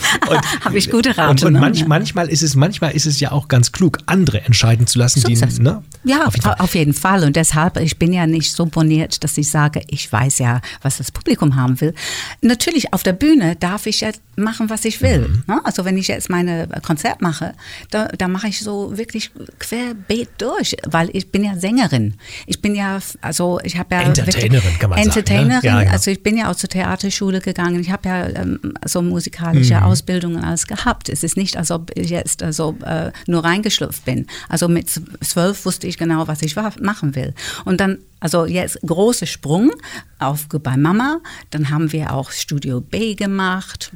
Hab 0.63 0.75
ich 0.75 0.91
gut 0.91 1.07
erraten, 1.07 1.31
Und, 1.31 1.43
und 1.55 1.59
manch, 1.59 1.79
Ja. 1.79 1.87
manchmal 1.87 2.27
ist 2.29 2.43
es, 2.43 2.55
manchmal 2.55 2.91
ist 2.91 3.07
es 3.07 3.19
ja 3.19 3.31
auch 3.31 3.47
ganz 3.47 3.71
klug, 3.71 3.97
andere 4.05 4.41
entscheiden 4.45 4.85
zu 4.85 4.99
lassen, 4.99 5.23
die, 5.23 5.35
ne? 5.63 5.81
Ja, 6.03 6.25
Auf 6.27 6.35
jeden 6.35 6.43
Fall. 6.43 6.55
auf 6.59 6.75
jeden 6.75 6.93
Fall. 6.93 7.23
Und 7.23 7.35
deshalb, 7.35 7.77
ich 7.77 7.97
bin 7.97 8.13
ja 8.13 8.27
nicht 8.27 8.51
so 8.51 8.67
boniert, 8.67 9.23
dass 9.23 9.35
ich 9.39 9.49
sage, 9.49 9.81
ich 9.87 10.11
weiß 10.11 10.37
ja, 10.37 10.61
was 10.83 10.97
das 10.97 11.11
Publikum 11.11 11.36
haben 11.55 11.79
will. 11.81 11.93
Natürlich, 12.41 12.93
auf 12.93 13.03
der 13.03 13.13
Bühne 13.13 13.55
darf 13.55 13.85
ich 13.85 14.01
ja 14.01 14.11
machen, 14.35 14.69
was 14.69 14.85
ich 14.85 15.01
will. 15.01 15.27
Mhm. 15.27 15.43
ne? 15.47 15.61
Also 15.63 15.85
wenn 15.85 15.97
ich 15.97 16.07
jetzt 16.07 16.29
meine 16.29 16.67
Konzert 16.85 17.21
mache, 17.21 17.53
da, 17.91 18.05
da 18.07 18.27
mache 18.27 18.47
ich 18.47 18.59
so 18.59 18.97
wirklich 18.97 19.31
querbeet 19.59 20.29
durch, 20.37 20.75
weil 20.85 21.09
ich 21.13 21.31
bin 21.31 21.43
ja 21.43 21.57
Sängerin. 21.57 22.15
Ich 22.45 22.61
bin 22.61 22.75
ja, 22.75 22.99
also 23.21 23.59
ich 23.63 23.77
habe 23.77 23.95
ja... 23.95 24.01
Entertainerin, 24.01 24.79
kann 24.79 24.89
man 24.89 24.97
sagen, 24.99 25.09
ne? 25.09 25.15
Entertainerin, 25.17 25.63
Ja, 25.63 25.79
genau. 25.79 25.91
also 25.91 26.11
ich 26.11 26.21
bin 26.23 26.37
ja 26.37 26.51
auch 26.51 26.55
zur 26.55 26.69
Theaterschule 26.69 27.41
gegangen. 27.41 27.79
Ich 27.79 27.91
habe 27.91 28.09
ja 28.09 28.27
ähm, 28.27 28.59
so 28.85 29.01
musikalische 29.01 29.75
Mhm. 29.75 29.83
Ausbildungen 29.83 30.43
alles 30.43 30.67
gehabt. 30.67 31.09
Es 31.09 31.23
ist 31.23 31.37
nicht, 31.37 31.57
als 31.57 31.71
ob 31.71 31.91
ich 31.95 32.09
jetzt 32.09 32.43
also, 32.43 32.75
äh, 32.85 33.11
nur 33.27 33.43
reingeschlüpft 33.43 34.05
bin. 34.05 34.27
Also 34.49 34.67
mit 34.67 34.89
zwölf 35.21 35.65
wusste 35.65 35.87
ich 35.87 35.97
genau, 35.97 36.27
was 36.27 36.41
ich 36.41 36.55
machen 36.55 37.15
will. 37.15 37.33
Und 37.65 37.79
dann, 37.81 37.99
also 38.19 38.45
jetzt 38.45 38.79
großer 38.81 39.25
Sprung 39.25 39.71
auf 40.19 40.49
Goodbye 40.49 40.77
Mama. 40.77 41.19
Dann 41.51 41.69
haben 41.69 41.91
wir 41.91 42.13
auch 42.13 42.31
Studio 42.31 42.81
B 42.81 43.15
gemacht. 43.15 43.91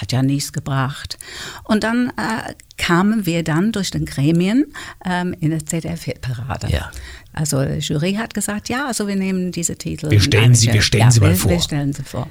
Hat 0.00 0.12
ja 0.12 0.22
nichts 0.22 0.52
gebracht. 0.52 1.18
Und 1.64 1.84
dann 1.84 2.08
äh, 2.16 2.54
kamen 2.76 3.26
wir 3.26 3.44
dann 3.44 3.70
durch 3.72 3.90
den 3.90 4.04
Gremien 4.06 4.66
ähm, 5.04 5.34
in 5.40 5.50
der 5.50 5.64
ZDF-Hitparade. 5.64 6.68
Ja. 6.68 6.90
Also 7.32 7.64
die 7.64 7.78
Jury 7.78 8.14
hat 8.14 8.34
gesagt, 8.34 8.68
ja, 8.68 8.86
also 8.86 9.06
wir 9.08 9.16
nehmen 9.16 9.52
diese 9.52 9.76
Titel. 9.76 10.10
Wir 10.10 10.20
stellen 10.20 10.54
sie- 10.54 10.72
wir 10.72 10.82
stellen 10.82 11.04
ja, 11.04 11.10
sie 11.10 11.20
mal 11.20 11.30
wir, 11.30 11.36
vor. 11.36 11.50
Wir 11.50 11.60
stellen 11.60 11.92
sie 11.92 12.02
vor. 12.02 12.28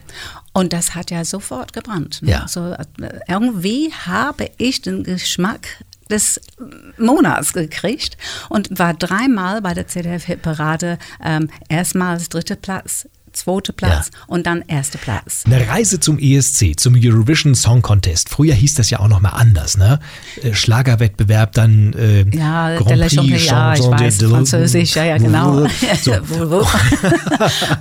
Und 0.54 0.72
das 0.74 0.94
hat 0.94 1.10
ja 1.12 1.24
sofort 1.26 1.74
gebrannt. 1.74 2.22
Ne? 2.22 2.32
Ja. 2.32 2.42
Also, 2.44 2.72
äh, 2.74 2.86
irgendwie 3.28 3.92
habe 4.06 4.50
ich 4.58 4.82
den 4.82 5.04
Geschmack 5.04 5.68
des 6.10 6.40
Monats 6.98 7.54
gekriegt 7.54 8.18
und 8.50 8.78
war 8.78 8.94
dreimal 8.94 9.62
bei 9.62 9.74
der 9.74 9.88
ZDF-Hitparade 9.88 10.98
ähm, 11.24 11.50
erstmals 11.70 12.30
dritter 12.30 12.56
Platz, 12.56 13.08
zweiter 13.32 13.74
Platz 13.74 14.12
und 14.28 14.46
dann 14.46 14.64
erster 14.68 15.00
Platz. 15.00 15.44
Eine 15.48 15.68
Reise 15.68 16.00
zum 16.00 16.20
ESC, 16.20 16.80
zum 16.80 16.94
Eurovision 16.96 17.56
Song 17.56 17.82
Contest. 17.82 18.30
Früher 18.30 18.54
hieß 18.54 18.76
das 18.76 18.92
ja 18.92 19.00
auch 19.00 19.08
noch 19.08 19.22
mal 19.22 19.30
anders, 19.30 19.76
ne? 19.76 20.00
Äh, 20.44 20.54
Schlagerwettbewerb, 20.54 21.54
dann 21.54 21.94
äh, 21.94 22.26
Ja, 22.36 22.76
Grand 22.78 23.02
Prix, 23.02 23.14
Champion, 23.16 23.40
ja, 23.40 23.74
ich 23.74 23.82
weiß, 23.82 24.18
de- 24.20 24.30
Französisch, 24.30 24.96
ja, 24.96 25.06
ja, 25.06 25.18
genau. 25.18 25.66
So. 26.04 26.12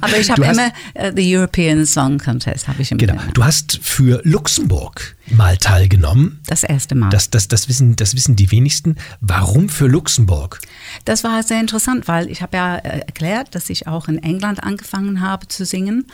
Aber 0.00 0.17
ich 0.19 0.31
habe 0.31 0.45
immer 0.45 0.73
äh, 0.95 1.12
the 1.14 1.37
European 1.37 1.85
Song 1.87 2.19
Contest, 2.19 2.69
habe 2.69 2.81
ich 2.83 2.91
immer 2.91 2.99
Genau. 2.99 3.21
Du 3.35 3.45
hast 3.45 3.79
für 3.83 4.21
Luxemburg 4.25 5.17
mal 5.31 5.57
teilgenommen. 5.57 6.41
Das 6.47 6.62
erste 6.62 6.95
Mal. 6.95 7.11
Das, 7.11 7.31
das, 7.31 7.49
das, 7.49 7.69
wissen, 7.69 7.97
das 7.97 8.14
wissen 8.14 8.37
die 8.37 8.50
wenigsten. 8.50 8.97
Warum 9.21 9.69
für 9.69 9.87
Luxemburg? 9.87 10.61
Das 11.05 11.25
war 11.25 11.43
sehr 11.43 11.61
interessant, 11.61 12.09
weil 12.09 12.31
ich 12.31 12.43
habe 12.43 12.57
ja 12.57 12.76
äh, 12.76 13.00
erklärt, 13.00 13.55
dass 13.55 13.71
ich 13.71 13.87
auch 13.87 14.09
in 14.09 14.23
England 14.23 14.62
angefangen 14.62 15.21
habe 15.21 15.49
zu 15.49 15.64
singen. 15.64 16.07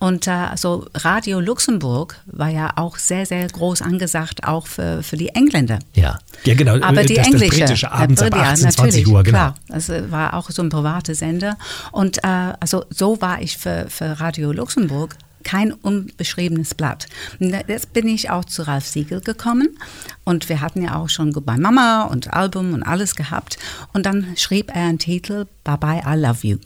Und 0.00 0.26
äh, 0.26 0.30
also 0.30 0.86
Radio 0.94 1.40
Luxemburg 1.40 2.16
war 2.26 2.48
ja 2.48 2.72
auch 2.76 2.98
sehr, 2.98 3.26
sehr 3.26 3.46
groß 3.46 3.82
angesagt, 3.82 4.44
auch 4.44 4.66
für, 4.66 5.02
für 5.02 5.16
die 5.16 5.28
Engländer. 5.30 5.78
Ja, 5.94 6.18
ja 6.44 6.54
genau. 6.54 6.80
Aber 6.80 7.04
die 7.04 7.14
das, 7.14 7.26
englische. 7.26 7.48
Das 7.48 7.58
britische 7.58 7.92
abends 7.92 8.22
ab 8.22 8.34
ja, 8.34 8.42
18, 8.42 8.70
20 8.70 8.76
natürlich, 8.78 9.06
Uhr, 9.08 9.22
genau. 9.22 9.38
Klar, 9.38 9.54
das 9.68 9.88
war 10.10 10.34
auch 10.34 10.50
so 10.50 10.62
ein 10.62 10.68
privater 10.68 11.14
Sender. 11.14 11.56
Und 11.92 12.18
äh, 12.24 12.52
also 12.60 12.84
so 12.90 13.20
war 13.20 13.40
ich 13.40 13.56
für, 13.56 13.86
für 13.88 14.20
Radio 14.20 14.52
Luxemburg 14.52 15.16
kein 15.46 15.72
unbeschriebenes 15.72 16.74
Blatt. 16.74 17.06
Und 17.38 17.54
Jetzt 17.68 17.92
bin 17.92 18.08
ich 18.08 18.30
auch 18.30 18.44
zu 18.44 18.66
Ralf 18.66 18.84
Siegel 18.84 19.20
gekommen 19.20 19.78
und 20.24 20.48
wir 20.48 20.60
hatten 20.60 20.82
ja 20.82 20.96
auch 20.96 21.08
schon 21.08 21.32
Goodbye 21.32 21.56
Mama 21.56 22.02
und 22.02 22.32
Album 22.34 22.74
und 22.74 22.82
alles 22.82 23.14
gehabt. 23.14 23.56
Und 23.92 24.06
dann 24.06 24.36
schrieb 24.36 24.74
er 24.74 24.82
einen 24.82 24.98
Titel 24.98 25.46
Bye 25.62 25.78
Bye 25.78 26.02
I 26.04 26.18
Love 26.18 26.46
You. 26.46 26.58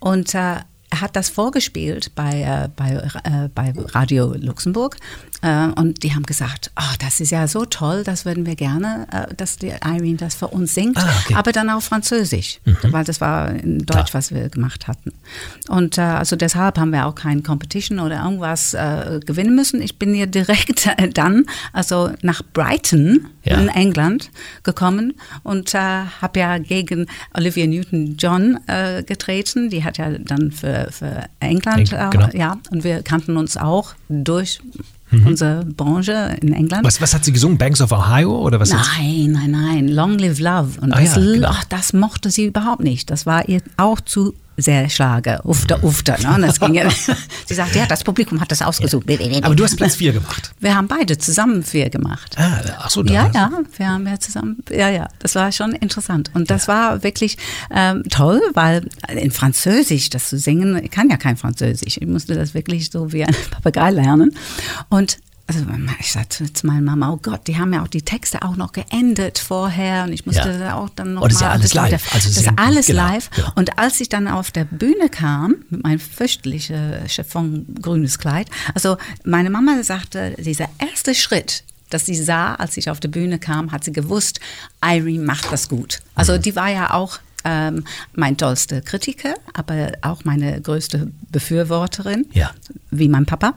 Und 0.00 0.34
äh, 0.34 0.56
er 0.94 1.00
hat 1.00 1.16
das 1.16 1.28
vorgespielt 1.28 2.14
bei, 2.14 2.42
äh, 2.42 2.68
bei, 2.76 2.90
äh, 3.24 3.48
bei 3.52 3.72
Radio 3.94 4.32
Luxemburg 4.38 4.96
äh, 5.42 5.66
und 5.74 6.04
die 6.04 6.14
haben 6.14 6.22
gesagt, 6.22 6.70
oh, 6.78 6.94
das 7.00 7.18
ist 7.18 7.30
ja 7.32 7.48
so 7.48 7.64
toll, 7.64 8.04
das 8.04 8.24
würden 8.24 8.46
wir 8.46 8.54
gerne, 8.54 9.08
äh, 9.10 9.34
dass 9.34 9.56
die 9.56 9.72
Irene 9.84 10.16
das 10.18 10.36
für 10.36 10.46
uns 10.46 10.72
singt, 10.74 10.96
Ah, 10.98 11.12
okay. 11.24 11.34
aber 11.34 11.50
dann 11.50 11.68
auf 11.68 11.82
Französisch, 11.84 12.60
weil 12.82 13.04
das 13.04 13.20
war 13.20 13.50
in 13.50 13.78
Deutsch, 13.80 14.10
Klar. 14.10 14.14
was 14.14 14.32
wir 14.32 14.48
gemacht 14.50 14.86
hatten. 14.86 15.10
Und 15.68 15.98
äh, 15.98 16.02
also 16.02 16.36
deshalb 16.36 16.78
haben 16.78 16.90
wir 16.92 17.06
auch 17.06 17.16
kein 17.16 17.42
Competition 17.42 17.98
oder 17.98 18.22
irgendwas 18.22 18.72
äh, 18.74 19.18
gewinnen 19.26 19.56
müssen. 19.56 19.82
Ich 19.82 19.98
bin 19.98 20.14
hier 20.14 20.28
direkt 20.28 20.88
dann, 21.14 21.44
also 21.72 22.10
nach 22.22 22.40
Brighton 22.52 23.26
Ja. 23.42 23.58
in 23.58 23.68
England 23.68 24.30
gekommen 24.62 25.14
und 25.42 25.74
habe 25.74 26.38
ja 26.38 26.58
gegen 26.58 27.06
Olivia 27.34 27.66
Newton-John 27.66 28.60
getreten. 29.06 29.68
Die 29.70 29.84
hat 29.84 29.98
ja 29.98 30.10
dann 30.18 30.50
für, 30.52 30.88
für 30.94 31.24
England, 31.40 31.92
Eng- 31.92 32.10
genau. 32.10 32.28
ja, 32.32 32.56
und 32.70 32.84
wir 32.84 33.02
kannten 33.02 33.36
uns 33.36 33.56
auch 33.56 33.94
durch 34.08 34.60
unsere 35.26 35.64
Branche 35.64 36.36
in 36.40 36.52
England. 36.52 36.82
Mhm. 36.82 36.86
Was, 36.86 37.00
was 37.00 37.14
hat 37.14 37.24
sie 37.24 37.32
gesungen? 37.32 37.56
Banks 37.56 37.80
of 37.80 37.92
Ohio 37.92 38.36
oder 38.36 38.58
was? 38.58 38.70
Nein, 38.70 39.30
nein, 39.32 39.50
nein. 39.52 39.88
Long 39.88 40.18
Live 40.18 40.40
Love. 40.40 40.80
Und 40.80 40.92
Ah 40.92 41.00
das, 41.00 41.14
ja, 41.14 41.22
genau. 41.22 41.48
ach, 41.50 41.64
das 41.66 41.92
mochte 41.92 42.30
sie 42.30 42.46
überhaupt 42.46 42.82
nicht. 42.82 43.10
Das 43.10 43.24
war 43.24 43.48
ihr 43.48 43.60
auch 43.76 44.00
zu 44.00 44.34
sehr 44.56 44.88
Schlager. 44.88 45.44
Ufter, 45.44 45.82
ufter. 45.82 46.18
Ne? 46.18 46.46
Das 46.46 46.60
ging 46.60 46.74
ja, 46.74 46.88
sie 47.46 47.54
sagt, 47.54 47.74
ja, 47.74 47.86
das 47.86 48.04
Publikum 48.04 48.40
hat 48.40 48.50
das 48.50 48.62
ausgesucht. 48.62 49.06
Aber 49.42 49.54
du 49.54 49.64
hast 49.64 49.76
Platz 49.76 49.96
4 49.96 50.12
gemacht. 50.12 50.52
Wir 50.60 50.74
haben 50.74 50.88
beide 50.88 51.18
zusammen 51.18 51.62
vier 51.62 51.90
gemacht. 51.90 52.36
Ah, 52.38 52.60
ach 52.78 52.90
so, 52.90 53.02
da 53.02 53.12
Ja, 53.12 53.30
ja, 53.34 53.50
wir 53.76 53.88
haben 53.88 54.06
ja 54.06 54.18
zusammen, 54.18 54.58
ja, 54.70 54.88
ja, 54.88 55.08
das 55.18 55.34
war 55.34 55.50
schon 55.52 55.72
interessant. 55.72 56.30
Und 56.34 56.50
das 56.50 56.68
war 56.68 57.02
wirklich 57.02 57.36
ähm, 57.70 58.02
toll, 58.10 58.40
weil 58.54 58.88
in 59.08 59.30
Französisch 59.30 60.10
das 60.10 60.28
zu 60.28 60.38
singen, 60.38 60.82
ich 60.82 60.90
kann 60.90 61.10
ja 61.10 61.16
kein 61.16 61.36
Französisch. 61.36 61.96
Ich 61.98 62.06
musste 62.06 62.34
das 62.34 62.54
wirklich 62.54 62.90
so 62.90 63.12
wie 63.12 63.24
ein 63.24 63.34
Papagei 63.50 63.90
lernen. 63.90 64.36
Und 64.88 65.18
also 65.46 65.60
ich 66.00 66.10
sagte 66.12 66.50
zu 66.52 66.66
meiner 66.66 66.80
Mama, 66.80 67.10
oh 67.10 67.18
Gott, 67.22 67.46
die 67.46 67.58
haben 67.58 67.72
ja 67.74 67.82
auch 67.82 67.88
die 67.88 68.00
Texte 68.02 68.42
auch 68.42 68.56
noch 68.56 68.72
geendet 68.72 69.38
vorher 69.38 70.04
und 70.04 70.12
ich 70.12 70.24
musste 70.24 70.58
Ja. 70.58 70.76
auch 70.76 70.88
dann 70.90 71.14
noch 71.14 71.22
Oh, 71.22 71.26
das 71.26 71.34
ist 71.36 71.40
ja 71.42 71.48
mal 71.48 71.52
alles 71.54 71.74
live. 71.74 72.14
Also 72.14 72.28
das 72.28 72.36
ist 72.38 72.50
alles 72.56 72.86
genau, 72.86 73.06
live. 73.08 73.30
genau. 73.30 73.52
Und 73.54 73.78
als 73.78 74.00
ich 74.00 74.08
dann 74.08 74.26
auf 74.26 74.50
der 74.50 74.64
Bühne 74.64 75.08
kam, 75.10 75.56
mit 75.68 75.82
meinem 75.82 76.00
fürchterlichen 76.00 77.08
Chiffon 77.08 77.66
grünes 77.80 78.18
Kleid, 78.18 78.48
also 78.74 78.96
meine 79.24 79.50
Mama 79.50 79.82
sagte, 79.82 80.34
dieser 80.38 80.68
erste 80.78 81.14
Schritt, 81.14 81.64
dass 81.90 82.06
sie 82.06 82.14
sah, 82.16 82.54
als 82.54 82.76
ich 82.78 82.88
auf 82.90 82.98
der 83.00 83.08
Bühne 83.08 83.38
kam, 83.38 83.70
hat 83.70 83.84
sie 83.84 83.92
gewusst, 83.92 84.40
Irene 84.84 85.22
macht 85.24 85.52
das 85.52 85.68
gut. 85.68 86.00
Mhm. 86.02 86.10
Also 86.14 86.38
die 86.38 86.56
war 86.56 86.68
ja 86.70 86.92
auch 86.94 87.18
ähm, 87.44 87.84
mein 88.14 88.36
tollster 88.36 88.80
Kritiker, 88.80 89.34
aber 89.52 89.92
auch 90.02 90.24
meine 90.24 90.60
größte 90.60 91.10
Befürworterin, 91.30 92.26
Ja. 92.32 92.50
wie 92.90 93.08
mein 93.08 93.26
Papa. 93.26 93.54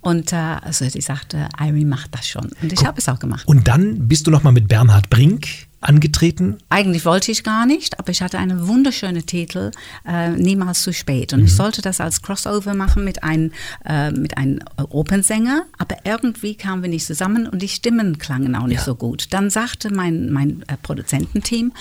Und 0.00 0.32
äh, 0.32 0.36
also 0.36 0.88
sie 0.88 1.00
sagte, 1.00 1.48
Irene 1.58 1.84
macht 1.86 2.14
das 2.14 2.26
schon. 2.28 2.50
Und 2.62 2.72
ich 2.72 2.84
habe 2.84 2.98
es 2.98 3.08
auch 3.08 3.18
gemacht. 3.18 3.46
Und 3.46 3.68
dann 3.68 4.08
bist 4.08 4.26
du 4.26 4.30
nochmal 4.30 4.52
mit 4.52 4.68
Bernhard 4.68 5.08
Brink 5.10 5.46
angetreten. 5.80 6.56
Eigentlich 6.70 7.04
wollte 7.04 7.30
ich 7.30 7.44
gar 7.44 7.64
nicht, 7.64 8.00
aber 8.00 8.10
ich 8.10 8.20
hatte 8.20 8.38
einen 8.38 8.66
wunderschönen 8.66 9.24
Titel, 9.26 9.70
äh, 10.04 10.30
Niemals 10.30 10.82
zu 10.82 10.92
spät. 10.92 11.32
Und 11.32 11.44
ich 11.44 11.54
sollte 11.54 11.82
das 11.82 12.00
als 12.00 12.20
Crossover 12.22 12.74
machen 12.74 13.04
mit 13.04 13.22
einem, 13.22 13.52
äh, 13.84 14.10
mit 14.10 14.36
einem 14.36 14.58
Opernsänger, 14.76 15.62
aber 15.78 15.94
irgendwie 16.04 16.56
kamen 16.56 16.82
wir 16.82 16.90
nicht 16.90 17.06
zusammen 17.06 17.46
und 17.46 17.62
die 17.62 17.68
Stimmen 17.68 18.18
klangen 18.18 18.56
auch 18.56 18.66
nicht 18.66 18.78
Ja. 18.78 18.84
so 18.84 18.96
gut. 18.96 19.28
Dann 19.30 19.50
sagte 19.50 19.92
mein, 19.94 20.32
mein 20.32 20.62
äh, 20.66 20.76
Produzententeam, 20.82 21.72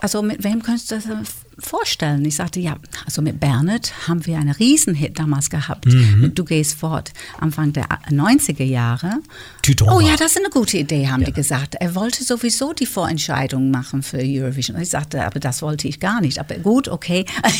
also 0.00 0.22
mit 0.22 0.44
wem 0.44 0.62
könntest 0.62 0.90
du 0.90 0.94
das 0.96 1.06
äh, 1.06 1.16
vorstellen? 1.58 2.24
Ich 2.24 2.36
sagte, 2.36 2.60
ja, 2.60 2.76
also 3.04 3.22
mit 3.22 3.40
Bernhard 3.40 3.92
haben 4.08 4.24
wir 4.26 4.38
einen 4.38 4.50
Riesenhit 4.52 5.18
damals 5.18 5.50
gehabt. 5.50 5.86
Mit 5.86 6.38
Du 6.38 6.44
gehst 6.44 6.78
fort, 6.78 7.12
Anfang 7.40 7.72
der 7.72 7.86
90er 8.10 8.64
Jahre. 8.64 9.20
Tüton 9.62 9.88
Oh 9.88 10.00
ja, 10.00 10.16
das 10.16 10.32
ist 10.32 10.38
eine 10.38 10.50
gute 10.50 10.78
Idee, 10.78 11.08
haben 11.08 11.24
die 11.24 11.32
gesagt. 11.32 11.76
Er 11.76 11.94
wollte 11.94 12.24
sowieso 12.24 12.72
die 12.72 12.86
Vorentscheidung 12.86 13.70
machen 13.70 14.02
für 14.02 14.18
Eurovision. 14.18 14.80
Ich 14.80 14.90
sagte, 14.90 15.24
aber 15.24 15.40
das 15.40 15.62
wollte 15.62 15.88
ich 15.88 16.00
gar 16.00 16.20
nicht. 16.20 16.38
Aber 16.38 16.56
gut, 16.56 16.88
okay. 16.88 17.24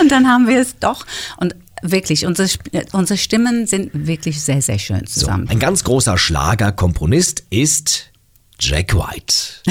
und 0.00 0.10
dann 0.10 0.28
haben 0.28 0.46
wir 0.46 0.60
es 0.60 0.78
doch. 0.78 1.04
Und 1.38 1.54
wirklich, 1.82 2.26
unsere, 2.26 2.48
unsere 2.92 3.18
Stimmen 3.18 3.66
sind 3.66 3.90
wirklich 3.92 4.40
sehr, 4.40 4.62
sehr 4.62 4.78
schön 4.78 5.06
So, 5.06 5.20
zusammen. 5.20 5.48
ein 5.48 5.58
ganz 5.58 5.84
großer 5.84 6.18
Schlagerkomponist 6.18 7.44
ist 7.50 8.10
Jack 8.60 8.94
White. 8.94 9.62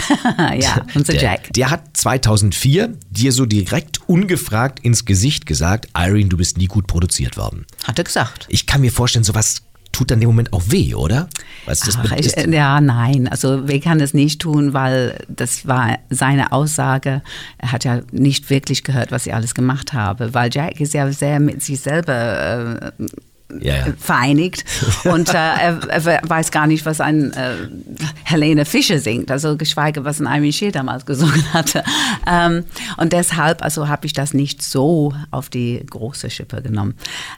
ja, 0.61 0.85
unser 0.93 1.15
Jack. 1.15 1.53
der 1.53 1.69
hat 1.69 1.95
2004 1.95 2.97
dir 3.09 3.31
so 3.31 3.45
direkt 3.45 4.07
ungefragt 4.07 4.79
ins 4.81 5.05
Gesicht 5.05 5.45
gesagt, 5.45 5.87
Irene, 5.97 6.29
du 6.29 6.37
bist 6.37 6.57
nie 6.57 6.67
gut 6.67 6.87
produziert 6.87 7.37
worden. 7.37 7.65
Hat 7.85 7.97
er 7.97 8.03
gesagt. 8.03 8.45
Ich 8.49 8.65
kann 8.65 8.81
mir 8.81 8.91
vorstellen, 8.91 9.23
sowas 9.23 9.63
tut 9.93 10.11
dann 10.11 10.21
im 10.21 10.27
Moment 10.27 10.51
auch 10.51 10.63
weh, 10.67 10.95
oder? 10.95 11.29
Weißt, 11.65 11.83
du, 11.83 11.85
das 11.85 11.97
Ach, 11.97 12.11
ich, 12.17 12.25
ist, 12.25 12.47
ja, 12.47 12.81
nein, 12.81 13.27
also 13.27 13.67
wir 13.67 13.79
kann 13.79 14.01
es 14.01 14.13
nicht 14.13 14.41
tun, 14.41 14.73
weil 14.73 15.23
das 15.29 15.67
war 15.67 15.99
seine 16.09 16.51
Aussage. 16.51 17.21
Er 17.59 17.71
hat 17.71 17.85
ja 17.85 18.01
nicht 18.11 18.49
wirklich 18.49 18.83
gehört, 18.83 19.11
was 19.11 19.27
ich 19.27 19.33
alles 19.33 19.53
gemacht 19.53 19.93
habe, 19.93 20.33
weil 20.33 20.49
Jack 20.51 20.81
ist 20.81 20.93
ja 20.93 21.09
sehr 21.11 21.39
mit 21.39 21.61
sich 21.61 21.79
selber 21.79 22.91
äh, 22.99 23.05
ja, 23.61 23.75
ja. 23.75 23.93
vereinigt 23.97 24.63
und 25.03 25.29
äh, 25.33 25.37
er, 25.37 26.21
weiß 26.23 26.51
gar 26.51 26.67
nicht, 26.67 26.85
was 26.85 27.01
ein 27.01 27.33
äh, 27.33 27.55
Helene 28.23 28.65
Fischer 28.65 28.99
singt, 28.99 29.31
also 29.31 29.57
geschweige, 29.57 30.05
was 30.05 30.19
ein 30.19 30.25
Irene 30.25 30.51
Shear 30.53 30.71
damals 30.71 31.05
gesungen 31.05 31.53
hatte. 31.53 31.83
Ähm, 32.27 32.65
und 32.97 33.13
deshalb, 33.13 33.63
also 33.63 33.87
habe 33.87 34.05
ich 34.05 34.13
das 34.13 34.33
nicht 34.33 34.61
so 34.61 35.13
auf 35.31 35.49
die 35.49 35.83
große 35.89 36.29
Schippe 36.29 36.61
genommen. 36.61 36.95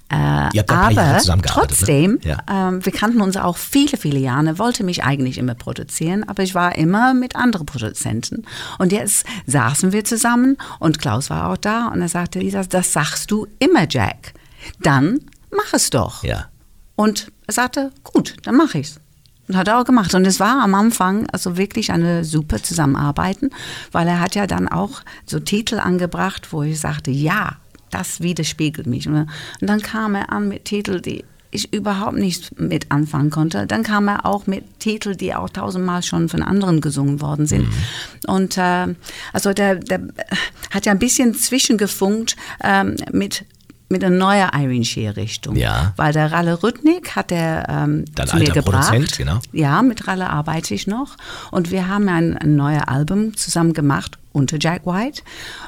Äh, 0.10 0.62
aber 0.68 0.92
ne? 0.92 1.22
trotzdem, 1.46 2.20
Ja. 2.24 2.38
ähm, 2.50 2.86
wir 2.86 2.92
kannten 2.92 3.22
uns 3.22 3.38
auch 3.38 3.58
viele, 3.58 3.98
viele 3.98 4.20
Jahre, 4.20 4.60
wollte 4.60 4.84
mich 4.84 5.04
eigentlich 5.04 5.38
immer 5.38 5.56
produzieren, 5.56 6.24
aber 6.28 6.44
ich 6.44 6.56
war 6.56 6.76
immer 6.76 7.14
mit 7.14 7.36
anderen 7.36 7.66
Produzenten. 7.66 8.46
Und 8.78 8.92
jetzt 8.92 9.26
saßen 9.48 9.92
wir 9.92 10.04
zusammen 10.04 10.58
und 10.80 11.00
Klaus 11.00 11.30
war 11.30 11.50
auch 11.50 11.58
da 11.58 11.88
und 11.88 12.02
er 12.02 12.10
sagte, 12.10 12.40
Lisa, 12.40 12.64
das 12.64 12.94
sagst 12.94 13.32
du 13.32 13.48
immer, 13.60 13.88
Jack. 13.90 14.34
Dann 14.82 15.20
mach 15.56 15.74
es 15.74 15.90
doch. 15.90 16.24
Ja. 16.24 16.50
Und 16.96 17.32
er 17.48 17.54
sagte, 17.54 17.92
gut, 18.04 18.36
dann 18.44 18.56
mache 18.56 18.80
ich's. 18.80 19.00
Und 19.48 19.58
hat 19.58 19.68
er 19.68 19.80
auch 19.80 19.86
gemacht. 19.86 20.14
Und 20.16 20.26
es 20.26 20.40
war 20.40 20.64
am 20.64 20.74
Anfang 20.74 21.30
also 21.30 21.58
wirklich 21.58 21.92
eine 21.92 22.24
super 22.24 22.64
Zusammenarbeiten, 22.64 23.52
weil 23.92 24.08
er 24.08 24.20
hat 24.20 24.36
ja 24.36 24.48
dann 24.48 24.68
auch 24.68 25.02
so 25.26 25.40
Titel 25.40 25.80
angebracht, 25.80 26.52
wo 26.52 26.64
ich 26.64 26.80
sagte, 26.80 27.12
ja, 27.12 27.58
das 27.92 28.22
widerspiegelt 28.22 28.88
mich. 28.88 29.08
Und 29.08 29.28
dann 29.62 29.82
kam 29.82 30.16
er 30.16 30.32
an 30.32 30.48
mit 30.48 30.66
Titeln, 30.66 31.02
die 31.02 31.24
ich 31.52 31.74
überhaupt 31.74 32.18
nicht 32.18 32.60
mit 32.60 32.92
anfangen 32.92 33.30
konnte. 33.30 33.66
Dann 33.66 33.84
kam 33.84 34.08
er 34.08 34.26
auch 34.26 34.46
mit 34.46 34.80
Titeln, 34.80 35.18
die 35.18 35.34
auch 35.34 35.50
tausendmal 35.50 36.04
schon 36.04 36.28
von 36.28 36.42
anderen 36.42 36.82
gesungen 36.82 37.22
worden 37.22 37.48
sind. 37.48 37.68
Und 38.28 38.58
äh, 38.58 38.94
also 39.32 39.54
der, 39.54 39.76
der 39.76 40.02
hat 40.72 40.86
ja 40.86 40.92
ein 40.92 41.00
bisschen 41.00 41.34
zwischengefunkt 41.34 42.36
ähm, 42.64 42.98
mit 43.12 43.46
mit 43.88 44.04
einer 44.04 44.16
neuen 44.16 44.50
Irene 44.54 44.84
Shear-Richtung. 44.84 45.56
Ja. 45.56 45.94
Weil 45.96 46.12
der 46.14 46.32
Ralle 46.32 46.64
Rüttnick 46.64 47.16
hat 47.16 47.32
er 47.32 47.68
ähm, 47.70 48.06
Dein 48.16 48.28
zu 48.28 48.36
mir 48.38 48.42
alter 48.48 48.54
gebracht. 48.62 48.88
Produzent, 48.90 49.18
genau. 49.18 49.40
Ja, 49.52 49.82
mit 49.84 50.08
Ralle 50.08 50.30
arbeite 50.30 50.74
ich 50.74 50.88
noch. 50.88 51.18
Und 51.52 51.72
wir 51.72 51.88
haben 51.88 52.10
ein, 52.10 52.36
ein 52.38 52.56
neues 52.56 52.84
Album 52.84 53.36
zusammen 53.38 53.74
gemacht 53.74 54.18
unter 54.32 54.58
Jack 54.60 54.86
White. 54.86 55.22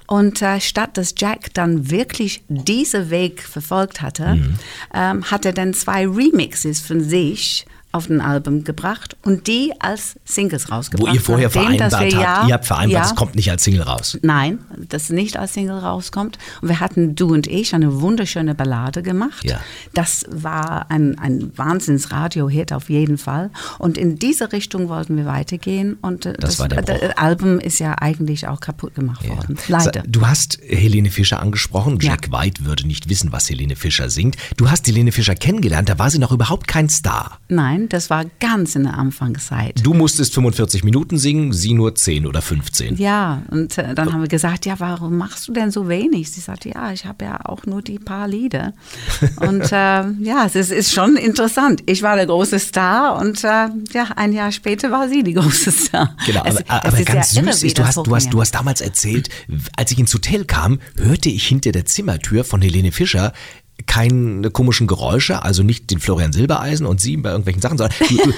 Und 0.08 0.42
äh, 0.42 0.60
statt 0.60 0.98
dass 0.98 1.14
Jack 1.18 1.54
dann 1.54 1.90
wirklich 1.92 2.44
diesen 2.50 3.10
Weg 3.10 3.42
verfolgt 3.44 4.02
hatte, 4.02 4.36
Mhm. 4.36 4.56
ähm, 4.94 5.24
hat 5.32 5.46
er 5.46 5.54
dann 5.54 5.74
zwei 5.74 6.08
Remixes 6.08 6.82
von 6.82 7.02
sich 7.02 7.66
auf 7.94 8.10
ein 8.10 8.22
Album 8.22 8.64
gebracht 8.64 9.16
und 9.24 9.48
die 9.48 9.72
als 9.80 10.16
Singles 10.26 10.72
rausgebracht. 10.72 11.10
Wo 11.10 11.14
ihr 11.16 11.22
vorher 11.22 11.48
nachdem, 11.48 11.64
vereinbart 11.78 11.92
wir 11.92 11.98
habt, 12.00 12.12
ja- 12.14 12.48
ihr 12.48 12.54
habt 12.54 12.66
vereinbart, 12.66 13.06
ja, 13.06 13.10
es 13.10 13.16
kommt 13.16 13.36
nicht 13.36 13.50
als 13.50 13.64
Single 13.64 13.82
raus. 13.82 14.18
Nein, 14.22 14.60
das 14.90 15.10
nicht 15.10 15.38
als 15.38 15.54
Single 15.54 15.78
rauskommt. 15.80 16.38
Und 16.62 16.68
wir 16.68 16.80
hatten, 16.80 17.16
du 17.16 17.34
und 17.34 17.48
ich, 17.48 17.74
eine 17.74 18.02
wunderschöne 18.02 18.54
Ballade 18.56 19.02
gemacht. 19.04 19.44
Ja. 19.44 19.60
Das 19.94 20.26
war 20.30 20.92
ein, 20.92 21.18
ein 21.18 21.52
Wahnsinns-Radio-Hit 21.58 22.74
auf 22.74 22.90
jeden 22.90 23.18
Fall. 23.18 23.50
Und 23.80 23.98
in 23.98 24.18
diese 24.20 24.52
Richtung 24.52 24.90
wollten 24.90 25.18
wir 25.18 25.26
weitergehen. 25.26 25.98
Und 26.02 26.26
äh, 26.26 26.34
Das 26.40 26.60
war 26.60 26.68
der 26.68 26.82
Bruch. 26.82 27.02
äh, 27.02 27.10
Album 27.16 27.60
ist 27.60 27.80
ja 27.80 27.94
eigentlich 28.00 28.48
auch 28.48 28.60
kaputt 28.60 28.96
gemacht 28.96 29.28
worden. 29.28 29.58
Leider. 29.68 30.04
Du 30.08 30.28
hast 30.28 30.60
Helene 30.68 31.10
Fischer 31.10 31.40
angesprochen. 31.42 31.98
Ja. 32.02 32.12
Jack 32.12 32.32
White 32.32 32.66
würde 32.66 32.86
nicht 32.86 33.10
wissen, 33.10 33.32
was 33.32 33.50
Helene 33.50 33.76
Fischer 33.76 34.10
singt. 34.10 34.36
Du 34.58 34.70
hast 34.70 34.86
Helene 34.88 35.12
Fischer 35.12 35.36
kennengelernt, 35.36 35.90
da 35.90 35.98
war 36.00 36.10
sie 36.10 36.20
noch 36.20 36.32
überhaupt 36.32 36.68
kein 36.68 36.90
Star. 36.90 37.40
Nein, 37.50 37.77
das 37.90 38.10
war 38.10 38.26
ganz 38.40 38.76
in 38.76 38.84
der 38.84 38.98
Anfangszeit. 38.98 39.80
Du 39.86 39.94
musstest 39.94 40.34
45 40.34 40.84
Minuten 40.84 41.18
singen, 41.18 41.54
sie 41.54 41.74
nur 41.74 41.96
10 41.96 42.26
oder 42.26 42.42
15. 42.42 42.98
Ja, 42.98 43.44
und 43.52 43.78
äh, 43.78 43.94
dann 43.94 44.12
haben 44.14 44.22
wir 44.22 44.28
gesagt, 44.28 44.66
ja, 44.66 44.80
warum 44.80 45.18
machst 45.18 45.48
du 45.48 45.54
denn 45.54 45.72
so 45.72 45.88
wenig? 45.88 46.32
Sie 46.32 46.42
sagte, 46.42 46.70
ja, 46.70 46.92
ich 46.92 47.06
habe 47.06 47.26
ja 47.26 47.40
auch 47.46 47.66
nur 47.66 47.82
die 47.82 48.00
paar 48.00 48.28
Lieder. 48.28 48.74
Und 49.38 49.64
äh, 49.72 50.10
ja, 50.22 50.46
es 50.46 50.56
ist, 50.56 50.72
ist 50.72 50.92
schon 50.94 51.16
interessant. 51.16 51.82
Ich 51.86 52.02
war 52.02 52.16
der 52.16 52.26
große 52.26 52.60
Star 52.60 53.18
und 53.20 53.44
äh, 53.44 53.48
ja, 53.94 54.06
ein 54.16 54.34
Jahr 54.34 54.52
später 54.52 54.92
war 54.92 55.08
sie 55.10 55.24
die 55.24 55.34
große 55.34 55.72
Star. 55.72 56.16
Genau, 56.26 56.44
Es- 56.46 56.58
aber, 56.70 56.82
es 56.88 56.94
aber 56.94 57.00
ist 57.00 57.06
ganz 57.06 57.34
ja 57.34 57.44
süß 57.44 57.64
ist, 57.64 57.78
du 57.78 57.86
hast, 57.86 57.98
du, 57.98 58.16
hast, 58.16 58.34
du 58.34 58.42
hast 58.42 58.52
damals 58.52 58.82
erzählt, 58.82 59.30
als 59.76 59.92
ich 59.92 60.00
ins 60.00 60.14
Hotel 60.14 60.46
kam, 60.46 60.80
hörte 60.98 61.30
ich 61.30 61.48
hinter 61.48 61.72
der 61.72 61.86
Zimmertür 61.86 62.44
von 62.44 62.62
Helene 62.62 62.92
Fischer 62.92 63.34
keine 63.88 64.52
komischen 64.52 64.86
Geräusche, 64.86 65.44
also 65.44 65.64
nicht 65.64 65.90
den 65.90 66.00
Florian 66.00 66.34
Silbereisen 66.34 66.86
und 66.86 67.02
sie 67.02 67.18
bei 67.18 67.30
irgendwelchen 67.30 67.62
Sachen, 67.62 67.78
sondern 67.78 67.98
du, 68.08 68.18
du, 68.18 68.34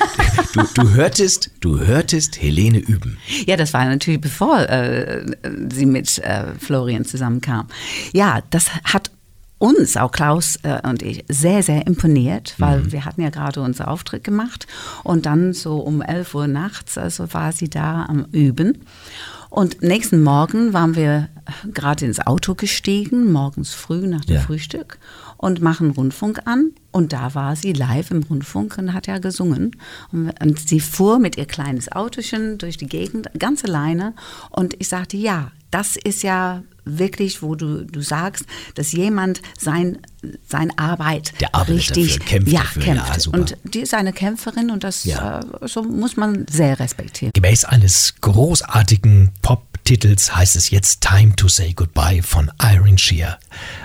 du, 0.53 0.68
du 0.74 0.94
hörtest, 0.94 1.51
du 1.60 1.79
hörtest 1.79 2.41
Helene 2.41 2.77
üben. 2.77 3.18
Ja, 3.46 3.58
das 3.58 3.74
war 3.74 3.86
natürlich 3.86 4.22
bevor 4.22 4.60
äh, 4.70 5.25
sie 5.74 5.86
mit 5.86 6.20
äh, 6.20 6.53
Florian 6.60 7.03
zusammenkam. 7.03 7.68
Ja, 8.13 8.41
das 8.51 8.70
hat 8.86 9.12
uns, 9.60 9.98
auch 9.98 10.12
Klaus 10.12 10.58
äh, 10.63 10.79
und 10.88 11.03
ich, 11.03 11.25
sehr, 11.27 11.62
sehr 11.63 11.86
imponiert, 11.86 12.56
weil 12.58 12.91
wir 12.91 13.06
hatten 13.06 13.22
ja 13.22 13.29
gerade 13.29 13.62
unseren 13.62 13.88
Auftritt 13.88 14.24
gemacht 14.24 14.68
und 15.03 15.25
dann 15.25 15.53
so 15.53 15.79
um 15.79 16.01
11 16.01 16.34
Uhr 16.34 16.48
nachts, 16.48 16.98
also 16.98 17.34
war 17.34 17.51
sie 17.51 17.70
da 17.70 18.06
am 18.06 18.25
Üben. 18.32 18.86
Und 19.50 19.82
nächsten 19.82 20.22
Morgen 20.22 20.74
waren 20.74 20.96
wir 20.96 21.29
gerade 21.74 22.06
ins 22.06 22.20
Auto 22.20 22.53
gestiegen, 22.53 23.32
morgens 23.32 23.74
früh 23.74 24.06
nach 24.06 24.24
dem 24.25 24.36
Ja. 24.36 24.41
Frühstück 24.41 25.00
und 25.38 25.62
machen 25.62 25.91
Rundfunk 25.91 26.41
an. 26.46 26.72
Und 26.91 27.13
da 27.13 27.34
war 27.34 27.56
sie 27.56 27.74
live 27.74 28.12
im 28.12 28.24
Rundfunk 28.24 28.77
und 28.77 28.94
hat 28.94 29.08
ja 29.08 29.18
gesungen. 29.18 29.75
Und, 30.12 30.32
und 30.41 30.60
sie 30.60 30.79
fuhr 30.79 31.18
mit 31.20 31.38
ihr 31.38 31.46
kleines 31.46 31.91
Autochen 31.91 32.58
durch 32.58 32.77
die 32.77 32.88
Gegend, 32.88 33.29
ganz 33.39 33.63
alleine. 33.63 34.13
Und 34.51 34.75
ich 34.79 34.88
sagte, 34.88 35.18
ja, 35.18 35.51
das 35.72 35.96
ist 35.96 36.24
ja 36.24 36.63
wirklich, 36.98 37.41
wo 37.41 37.55
du, 37.55 37.86
du 37.86 38.01
sagst, 38.01 38.46
dass 38.75 38.91
jemand 38.93 39.41
sein, 39.60 40.00
seine 40.48 40.77
Arbeit 40.79 41.34
Der 41.39 41.53
arbeitet 41.53 41.96
richtig 41.98 42.17
dafür, 42.17 42.25
kämpft 42.25 42.51
ja, 42.51 42.60
dafür, 42.62 42.84
ja, 42.84 42.93
kämpft. 43.03 43.22
super. 43.22 43.38
und 43.39 43.58
die 43.65 43.79
ist 43.81 43.93
eine 43.93 44.13
Kämpferin 44.13 44.72
und 44.72 44.84
das 44.84 45.03
Ja. 45.03 45.41
äh, 45.41 45.67
so 45.67 45.84
muss 45.84 46.17
man 46.17 46.46
sehr 46.50 46.79
respektieren. 46.79 47.31
Gemäß 47.34 47.65
eines 47.65 48.15
großartigen 48.22 49.31
Pop-Titels 49.41 50.36
heißt 50.36 50.55
es 50.55 50.69
jetzt 50.72 51.01
Time 51.01 51.36
to 51.36 51.48
Say 51.48 51.74
Goodbye 51.74 52.22
von 52.24 52.51
Irene 52.62 52.98
Shear. 52.98 53.39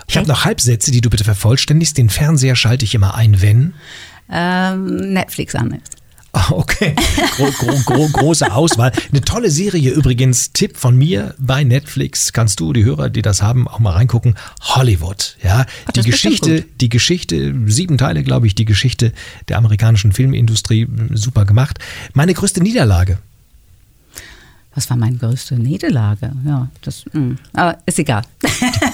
Ich 0.09 0.17
habe 0.17 0.27
noch 0.29 0.45
Halbsätze, 0.45 0.91
die 0.91 1.01
du 1.01 1.11
bitte 1.11 1.25
vervollständigst. 1.25 1.97
Den 1.99 2.09
Fernseher 2.11 2.57
schalte 2.57 2.85
ich 2.85 2.95
immer 2.95 3.15
ein, 3.15 3.41
wenn. 3.43 3.75
Ähm, 4.31 5.13
Netflix 5.13 5.55
an 5.55 5.73
ist. 5.73 5.97
Ah, 6.37 6.51
Okay, 6.51 6.95
gro 7.37 7.49
gro 7.53 7.79
gro 7.85 8.09
große 8.09 8.53
Auswahl. 8.53 8.91
Eine 9.13 9.21
tolle 9.21 9.51
Serie 9.51 9.93
übrigens. 9.93 10.53
Tipp 10.53 10.77
von 10.77 10.97
mir 10.97 11.35
bei 11.39 11.63
Netflix. 11.63 12.33
Kannst 12.33 12.59
du, 12.59 12.73
die 12.73 12.85
Hörer, 12.85 13.09
die 13.09 13.23
das 13.23 13.41
haben, 13.41 13.69
auch 13.69 13.79
mal 13.79 13.93
reingucken. 13.93 14.35
Hollywood. 14.61 15.37
Ja, 15.43 15.65
die 15.95 16.01
ist 16.01 16.07
bestimmt 16.07 16.41
Geschichte, 16.41 16.67
die 16.81 16.89
Geschichte, 16.89 17.55
sieben 17.67 17.99
Teile, 17.99 18.25
glaube 18.25 18.49
ich, 18.49 18.57
die 18.57 18.65
Geschichte 18.65 19.13
der 19.49 19.59
amerikanischen 19.59 20.13
Filmindustrie. 20.13 20.89
Super 21.13 21.45
gemacht. 21.45 21.79
Meine 22.15 22.35
größte 22.35 22.61
Niederlage. 22.61 23.19
Was 24.75 24.91
war 24.91 24.97
meine 24.97 25.17
größte 25.17 25.55
Niederlage? 25.55 26.33
Ja, 26.45 26.69
das, 26.83 27.05
mh. 27.13 27.37
aber 27.53 27.79
ist 27.87 28.01
egal. 28.01 28.23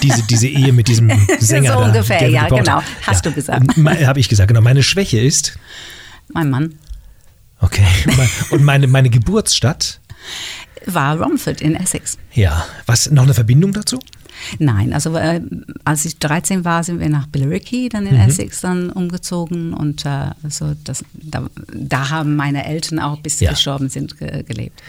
Diese, 0.03 0.21
diese 0.23 0.47
Ehe 0.47 0.71
mit 0.73 0.87
diesem 0.87 1.09
Sänger. 1.39 1.73
So 1.73 1.79
da, 1.79 1.85
ungefähr, 1.87 2.19
David 2.19 2.33
ja, 2.35 2.45
Porter. 2.45 2.63
genau. 2.63 2.83
Hast 3.07 3.25
du 3.25 3.31
gesagt. 3.31 3.65
Habe 3.77 4.19
ich 4.19 4.29
gesagt, 4.29 4.47
genau. 4.47 4.61
Meine 4.61 4.83
Schwäche 4.83 5.19
ist, 5.19 5.57
mein 6.31 6.51
Mann 6.51 6.75
okay, 7.61 7.85
und 8.51 8.63
meine, 8.63 8.87
meine 8.87 9.09
Geburtsstadt, 9.09 9.99
war 10.87 11.19
Romford 11.21 11.61
in 11.61 11.75
Essex. 11.75 12.17
ja, 12.33 12.65
was, 12.85 13.09
noch 13.11 13.23
eine 13.23 13.33
Verbindung 13.33 13.71
dazu? 13.73 13.99
Nein, 14.57 14.91
also 14.93 15.15
äh, 15.15 15.39
als 15.85 16.03
ich 16.05 16.17
13 16.17 16.65
war, 16.65 16.83
sind 16.83 16.99
wir 16.99 17.09
nach 17.09 17.27
Billericay, 17.27 17.89
dann 17.89 18.07
in 18.07 18.15
Essex 18.15 18.61
dann 18.61 18.89
umgezogen 18.89 19.73
und 19.73 20.03
äh, 20.05 20.31
also 20.43 20.73
das, 20.83 21.05
da, 21.13 21.43
da 21.71 22.09
haben 22.09 22.35
meine 22.35 22.65
Eltern 22.65 22.97
auch 22.99 23.19
bis 23.19 23.37
sie 23.37 23.45
Ja. 23.45 23.51
gestorben 23.51 23.89
sind 23.89 24.17
ge 24.17 24.41
gelebt. 24.41 24.81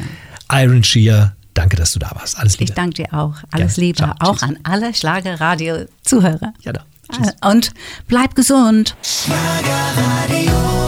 Ja. 0.50 0.62
Iron 0.62 0.82
Shear, 0.82 1.34
danke, 1.52 1.76
dass 1.76 1.92
du 1.92 1.98
da 1.98 2.12
warst. 2.14 2.38
Alles 2.38 2.58
Liebe. 2.58 2.70
Ich 2.70 2.74
danke 2.74 3.02
dir 3.02 3.12
auch. 3.12 3.34
Alles 3.50 3.74
Gerne. 3.74 3.86
Liebe, 3.86 3.98
Ciao. 3.98 4.14
auch 4.20 4.32
Tschüss. 4.38 4.42
an 4.48 4.58
alle 4.62 4.94
Schlagerradio-Zuhörer. 4.94 6.54
Ja, 6.62 6.72
da. 6.72 6.84
Tschüss. 7.12 7.34
Und 7.44 7.72
bleib 8.08 8.34
gesund. 8.34 8.96
Schlagerradio. 9.02 10.81